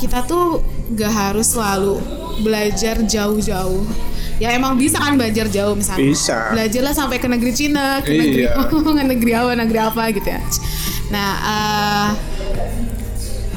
kita 0.00 0.24
tuh 0.24 0.64
gak 0.96 1.12
harus 1.12 1.52
selalu 1.52 2.00
belajar 2.40 3.04
jauh-jauh. 3.04 3.84
Ya 4.36 4.52
emang 4.52 4.76
bisa 4.76 5.00
kan 5.00 5.16
belajar 5.16 5.48
jauh 5.48 5.72
misalnya. 5.72 6.04
Bisa. 6.12 6.52
Belajarlah 6.52 6.94
sampai 6.94 7.16
ke 7.16 7.28
negeri 7.28 7.52
Cina, 7.56 8.04
ke 8.04 8.12
negeri 8.12 8.42
Iya. 8.44 8.68
ke 8.68 9.02
negeri 9.16 9.32
apa, 9.32 9.52
negeri 9.56 9.78
apa 9.80 10.02
gitu 10.12 10.28
ya. 10.28 10.40
Nah, 11.08 11.30
eh, 11.40 12.08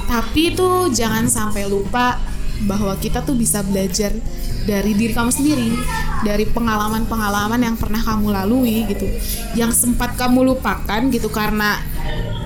tapi 0.07 0.55
itu 0.55 0.69
jangan 0.95 1.27
sampai 1.27 1.67
lupa 1.67 2.17
bahwa 2.65 2.95
kita 2.99 3.23
tuh 3.23 3.35
bisa 3.35 3.63
belajar 3.63 4.11
dari 4.67 4.91
diri 4.93 5.15
kamu 5.15 5.31
sendiri, 5.31 5.71
dari 6.21 6.43
pengalaman-pengalaman 6.45 7.59
yang 7.63 7.75
pernah 7.79 8.03
kamu 8.03 8.35
lalui 8.35 8.83
gitu, 8.91 9.07
yang 9.55 9.71
sempat 9.71 10.13
kamu 10.19 10.53
lupakan 10.53 11.01
gitu 11.09 11.31
karena 11.31 11.79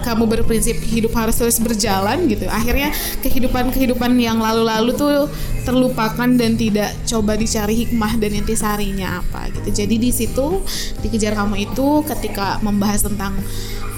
kamu 0.03 0.27
berprinsip 0.27 0.77
hidup 0.83 1.15
harus 1.15 1.39
terus 1.39 1.57
berjalan 1.63 2.27
gitu. 2.27 2.45
Akhirnya 2.51 2.91
kehidupan-kehidupan 3.23 4.19
yang 4.19 4.37
lalu-lalu 4.43 4.91
tuh 4.93 5.31
terlupakan 5.63 6.27
dan 6.27 6.59
tidak 6.59 6.91
coba 7.07 7.39
dicari 7.39 7.87
hikmah 7.87 8.19
dan 8.19 8.31
intisarinya 8.35 9.23
apa 9.23 9.49
gitu. 9.55 9.83
Jadi 9.83 9.95
di 9.95 10.11
situ 10.11 10.61
dikejar 10.99 11.39
kamu 11.39 11.71
itu 11.71 12.03
ketika 12.03 12.59
membahas 12.59 13.07
tentang 13.07 13.39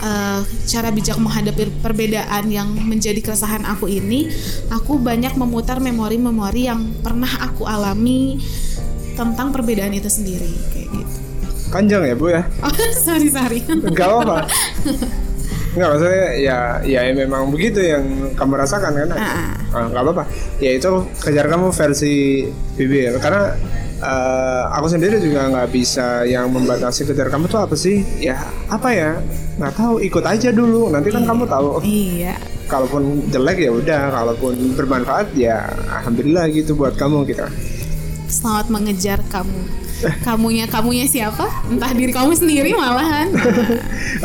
uh, 0.05 0.45
cara 0.69 0.93
bijak 0.93 1.17
menghadapi 1.17 1.73
perbedaan 1.81 2.45
yang 2.53 2.69
menjadi 2.85 3.19
keresahan 3.19 3.65
aku 3.65 3.89
ini, 3.89 4.29
aku 4.69 5.01
banyak 5.01 5.33
memutar 5.35 5.81
memori-memori 5.81 6.69
yang 6.69 6.93
pernah 7.01 7.29
aku 7.41 7.65
alami 7.65 8.37
tentang 9.15 9.49
perbedaan 9.49 9.95
itu 9.95 10.11
sendiri 10.11 10.51
kayak 10.69 10.89
gitu. 10.91 11.17
Panjang 11.73 12.07
ya 12.07 12.15
bu 12.15 12.29
ya? 12.29 12.45
Oh 12.61 12.71
sorry 13.05 13.27
sorry. 13.33 13.59
Gak 13.65 14.05
apa-apa. 14.05 14.45
Enggak 15.75 15.89
maksudnya 15.91 16.27
ya 16.39 16.57
ya 16.87 16.99
memang 17.11 17.51
begitu 17.51 17.83
yang 17.83 18.31
kamu 18.39 18.55
rasakan 18.55 18.95
kan? 18.95 19.09
Ah. 19.11 19.51
Oh, 19.75 19.91
apa-apa. 19.91 20.23
Ya 20.63 20.71
itu 20.71 20.87
kejar 21.19 21.51
kamu 21.51 21.75
versi 21.75 22.47
Bibi 22.79 23.11
karena 23.19 23.51
uh, 23.99 24.71
aku 24.71 24.87
sendiri 24.87 25.19
juga 25.19 25.51
nggak 25.51 25.69
bisa 25.75 26.23
yang 26.23 26.47
membatasi 26.47 27.03
kejar 27.03 27.27
kamu 27.27 27.51
tuh 27.51 27.59
apa 27.59 27.75
sih? 27.75 28.07
Ya 28.23 28.39
apa 28.71 28.87
ya? 28.95 29.19
Nggak 29.59 29.73
tahu. 29.75 29.99
Ikut 29.99 30.23
aja 30.23 30.49
dulu. 30.55 30.87
Nanti 30.87 31.11
kan 31.11 31.27
iya. 31.27 31.29
kamu 31.35 31.43
tahu. 31.43 31.67
Iya. 31.83 32.33
Kalaupun 32.71 33.27
jelek 33.27 33.67
ya 33.67 33.71
udah. 33.75 34.01
Kalaupun 34.15 34.55
bermanfaat 34.79 35.35
ya 35.35 35.67
alhamdulillah 35.91 36.47
gitu 36.55 36.71
buat 36.79 36.95
kamu 36.95 37.27
kita. 37.27 37.51
Selamat 38.31 38.71
mengejar 38.71 39.19
kamu 39.27 39.84
kamunya 40.23 40.65
kamunya 40.67 41.07
siapa? 41.07 41.47
Entah 41.71 41.91
diri 41.95 42.11
kamu 42.11 42.35
sendiri 42.35 42.75
malahan. 42.75 43.31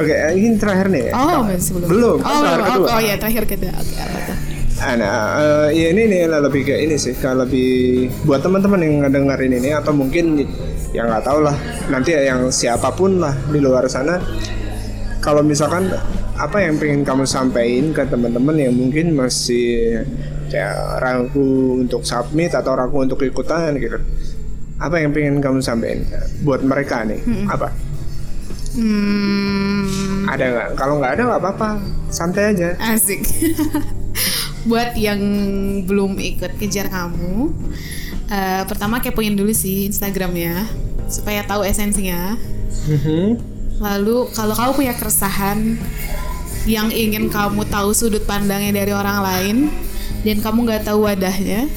Oke 0.00 0.10
okay, 0.10 0.34
ini 0.34 0.58
terakhir 0.58 0.90
nih. 0.90 1.14
Oh 1.14 1.46
belum 1.46 1.86
belum 1.86 2.18
oh, 2.22 2.40
terakhir 2.42 2.60
oh, 2.60 2.66
kedua. 2.66 2.88
Oh 2.90 3.00
ya 3.00 3.14
terakhir 3.16 3.44
kedua. 3.46 3.72
Oke 3.74 3.92
okay, 3.94 4.02
apa 4.02 4.18
tuh? 4.26 4.36
Ah, 4.80 4.96
Nah, 4.96 5.12
uh, 5.36 5.68
ya 5.68 5.92
ini 5.92 6.08
nih 6.08 6.24
lebih 6.24 6.64
kayak 6.64 6.88
ini 6.88 6.96
sih, 6.96 7.12
kalau 7.20 7.44
lebih 7.44 8.08
buat 8.24 8.40
teman-teman 8.40 8.80
yang 8.80 8.94
ngedengerin 9.04 9.52
ini 9.60 9.76
atau 9.76 9.92
mungkin 9.92 10.40
yang 10.96 11.04
nggak 11.12 11.20
tahu 11.20 11.44
lah. 11.44 11.52
Nanti 11.92 12.16
yang 12.16 12.48
siapa 12.48 12.88
pun 12.96 13.20
lah 13.20 13.36
di 13.52 13.60
luar 13.60 13.84
sana, 13.92 14.16
kalau 15.20 15.44
misalkan 15.44 15.92
apa 16.32 16.64
yang 16.64 16.80
pengen 16.80 17.04
kamu 17.04 17.28
sampaikan 17.28 17.92
ke 17.92 18.08
teman-teman 18.08 18.56
yang 18.56 18.72
mungkin 18.72 19.12
masih 19.12 20.00
ya 20.48 20.96
ragu 20.96 21.76
untuk 21.84 22.00
submit 22.00 22.56
atau 22.56 22.72
ragu 22.72 23.04
untuk 23.04 23.20
ikutan 23.20 23.76
gitu, 23.76 24.00
apa 24.80 24.96
yang 24.96 25.12
pengen 25.12 25.44
kamu 25.44 25.60
sampaikan 25.60 26.08
buat 26.42 26.64
mereka 26.64 27.04
nih? 27.04 27.20
Hmm. 27.20 27.46
apa? 27.46 27.68
Hmm. 28.70 30.30
ada 30.30 30.44
nggak? 30.46 30.68
Kalau 30.78 30.94
nggak 31.02 31.12
ada 31.18 31.22
nggak 31.26 31.40
apa-apa. 31.42 31.70
Santai 32.08 32.54
aja. 32.54 32.74
Asik. 32.78 33.22
Buat 34.70 34.92
yang 34.94 35.20
belum 35.88 36.20
ikut 36.20 36.60
kejar 36.60 36.92
kamu 36.92 37.50
uh, 38.30 38.62
pertama 38.64 39.02
kepoin 39.02 39.34
dulu 39.34 39.50
sih 39.50 39.90
Instagramnya 39.90 40.64
supaya 41.10 41.42
tahu 41.44 41.66
esensinya. 41.66 42.38
Mm-hmm. 42.80 43.26
lalu 43.80 44.28
kalau 44.32 44.56
kamu 44.56 44.72
punya 44.72 44.94
keresahan 44.96 45.76
yang 46.64 46.88
ingin 46.92 47.28
kamu 47.28 47.64
tahu 47.68 47.92
sudut 47.92 48.24
pandangnya 48.24 48.84
dari 48.84 48.92
orang 48.92 49.20
lain 49.20 49.56
dan 50.24 50.40
kamu 50.40 50.68
nggak 50.68 50.84
tahu 50.88 51.04
wadahnya 51.04 51.68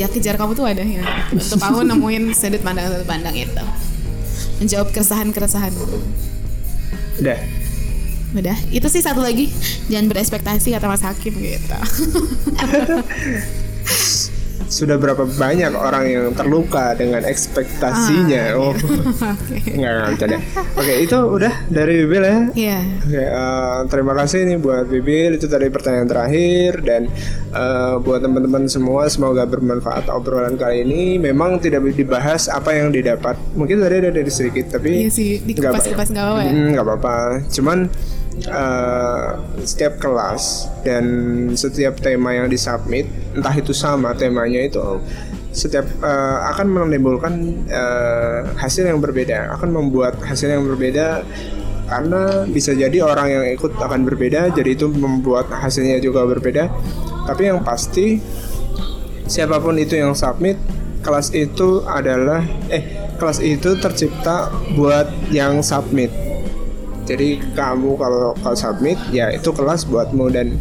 ya 0.00 0.08
kejar 0.08 0.40
kamu 0.40 0.56
tuh 0.56 0.64
wadahnya 0.64 1.04
untuk 1.28 1.60
kamu 1.60 1.84
nemuin 1.92 2.24
sudut 2.32 2.64
pandang 2.64 2.88
sudut 2.88 3.08
pandang 3.08 3.36
itu. 3.36 3.64
Menjawab 4.60 4.88
keresahan 4.92 5.28
keresahan 5.32 5.72
udah. 7.20 7.38
Udah. 8.30 8.56
Itu 8.72 8.88
sih 8.88 9.04
satu 9.04 9.20
lagi. 9.20 9.52
Jangan 9.92 10.08
berespektasi 10.08 10.72
kata 10.72 10.86
Mas 10.88 11.04
Hakim 11.04 11.34
gitu 11.36 11.76
sudah 14.70 14.96
berapa 15.02 15.26
banyak 15.26 15.74
orang 15.74 16.04
yang 16.06 16.26
terluka 16.30 16.94
dengan 16.94 17.26
ekspektasinya. 17.26 18.54
Ah, 18.54 18.62
oh, 18.62 18.70
okay. 19.34 19.74
nggak 19.74 20.14
nggak 20.14 20.40
Oke, 20.78 20.94
itu 21.02 21.18
udah 21.18 21.50
dari 21.66 22.06
Bibil 22.06 22.22
ya. 22.22 22.30
Iya. 22.30 22.38
Yeah. 22.54 22.82
Oke, 23.02 23.24
uh, 23.26 23.78
terima 23.90 24.12
kasih 24.14 24.46
nih 24.46 24.58
buat 24.62 24.86
Bibil 24.86 25.42
itu 25.42 25.50
tadi 25.50 25.66
pertanyaan 25.74 26.06
terakhir 26.06 26.86
dan 26.86 27.10
uh, 27.50 27.98
buat 27.98 28.22
teman-teman 28.22 28.70
semua 28.70 29.10
semoga 29.10 29.42
bermanfaat 29.42 30.06
obrolan 30.06 30.54
kali 30.54 30.86
ini. 30.86 31.18
Memang 31.18 31.58
tidak 31.58 31.82
dibahas 31.90 32.46
apa 32.46 32.70
yang 32.70 32.94
didapat. 32.94 33.34
Mungkin 33.58 33.82
tadi 33.82 34.06
ada 34.06 34.10
dari 34.14 34.30
sedikit 34.30 34.78
tapi 34.78 35.02
Iya 35.02 35.10
sih, 35.10 35.42
dikupas-kupas 35.42 36.14
nggak 36.14 36.24
apa-apa. 36.30 36.42
Ya? 36.46 36.52
Nggak 36.54 36.84
apa-apa. 36.86 37.16
Cuman 37.50 37.78
uh, 38.48 39.36
setiap 39.66 40.00
kelas 40.00 40.70
dan 40.86 41.04
setiap 41.52 42.00
tema 42.00 42.32
yang 42.32 42.48
disubmit 42.48 43.10
entah 43.36 43.52
itu 43.52 43.76
sama 43.76 44.16
temanya 44.16 44.64
itu 44.64 44.80
setiap 45.50 45.84
uh, 46.00 46.46
akan 46.54 46.66
menimbulkan 46.70 47.66
uh, 47.68 48.54
hasil 48.56 48.86
yang 48.86 49.02
berbeda 49.02 49.50
akan 49.58 49.74
membuat 49.74 50.16
hasil 50.22 50.46
yang 50.46 50.62
berbeda 50.62 51.26
karena 51.90 52.46
bisa 52.46 52.70
jadi 52.70 53.02
orang 53.02 53.28
yang 53.34 53.44
ikut 53.58 53.74
akan 53.74 54.06
berbeda 54.06 54.54
jadi 54.54 54.78
itu 54.78 54.86
membuat 54.86 55.50
hasilnya 55.50 55.98
juga 55.98 56.22
berbeda. 56.22 56.70
Tapi 57.26 57.50
yang 57.50 57.66
pasti 57.66 58.22
siapa 59.26 59.58
pun 59.58 59.74
itu 59.74 59.98
yang 59.98 60.14
submit 60.14 60.54
kelas 61.02 61.34
itu 61.34 61.82
adalah 61.82 62.46
eh 62.70 63.10
kelas 63.18 63.42
itu 63.42 63.74
tercipta 63.82 64.54
buat 64.78 65.10
yang 65.34 65.66
submit 65.66 66.14
jadi 67.10 67.42
kamu 67.58 67.98
kalau 67.98 68.30
kalau 68.38 68.56
submit 68.56 68.94
ya 69.10 69.34
itu 69.34 69.50
kelas 69.50 69.82
buatmu 69.90 70.30
dan 70.30 70.54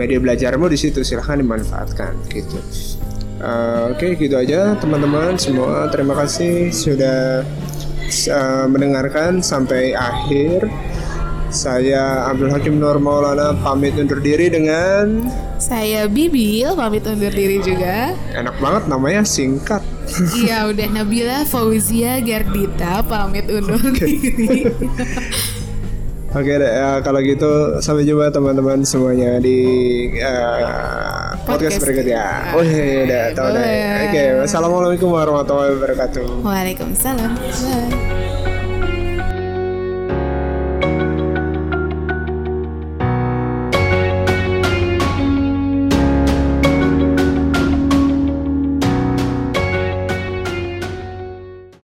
media 0.00 0.16
belajarmu 0.16 0.72
di 0.72 0.80
situ 0.80 1.04
silahkan 1.04 1.36
dimanfaatkan 1.44 2.16
gitu 2.32 2.56
uh, 3.44 3.92
oke 3.92 4.00
okay, 4.00 4.16
gitu 4.16 4.40
aja 4.40 4.72
teman-teman 4.80 5.36
semua 5.36 5.92
terima 5.92 6.16
kasih 6.16 6.72
sudah 6.72 7.44
uh, 8.32 8.66
mendengarkan 8.72 9.44
sampai 9.44 9.92
akhir 9.92 10.72
saya 11.52 12.32
Abdul 12.32 12.48
Hakim 12.48 12.80
Nur 12.80 12.96
Maulana 12.96 13.52
pamit 13.60 13.92
undur 14.00 14.24
diri 14.24 14.48
dengan 14.48 15.28
saya 15.60 16.08
Bibil 16.08 16.72
pamit 16.74 17.04
undur 17.04 17.28
diri 17.28 17.60
juga. 17.60 18.16
Enak 18.32 18.56
banget 18.56 18.88
namanya 18.88 19.22
singkat. 19.22 19.84
Iya 20.38 20.66
udah 20.68 20.88
Nabila 20.90 21.44
Fauzia 21.48 22.18
Gardita 22.20 23.02
pamit 23.06 23.46
undur 23.48 23.80
diri. 23.94 24.66
Oke 26.32 26.48
deh, 26.56 26.64
ya, 26.64 26.96
kalau 27.04 27.20
gitu 27.20 27.76
sampai 27.84 28.08
jumpa 28.08 28.32
teman-teman 28.32 28.80
semuanya 28.88 29.36
di 29.36 29.60
uh, 30.16 31.36
podcast, 31.44 31.76
podcast 31.76 31.84
berikutnya. 31.84 32.24
Oh 32.56 32.64
iya, 32.64 33.04
udah 33.04 33.22
tahu 33.36 33.48
deh. 33.52 33.68
Oke, 34.08 34.22
wassalamualaikum 34.40 35.12
warahmatullahi 35.12 35.76
wabarakatuh. 35.76 36.40
Waalaikumsalam. 36.40 37.36
Bye. 37.36 38.21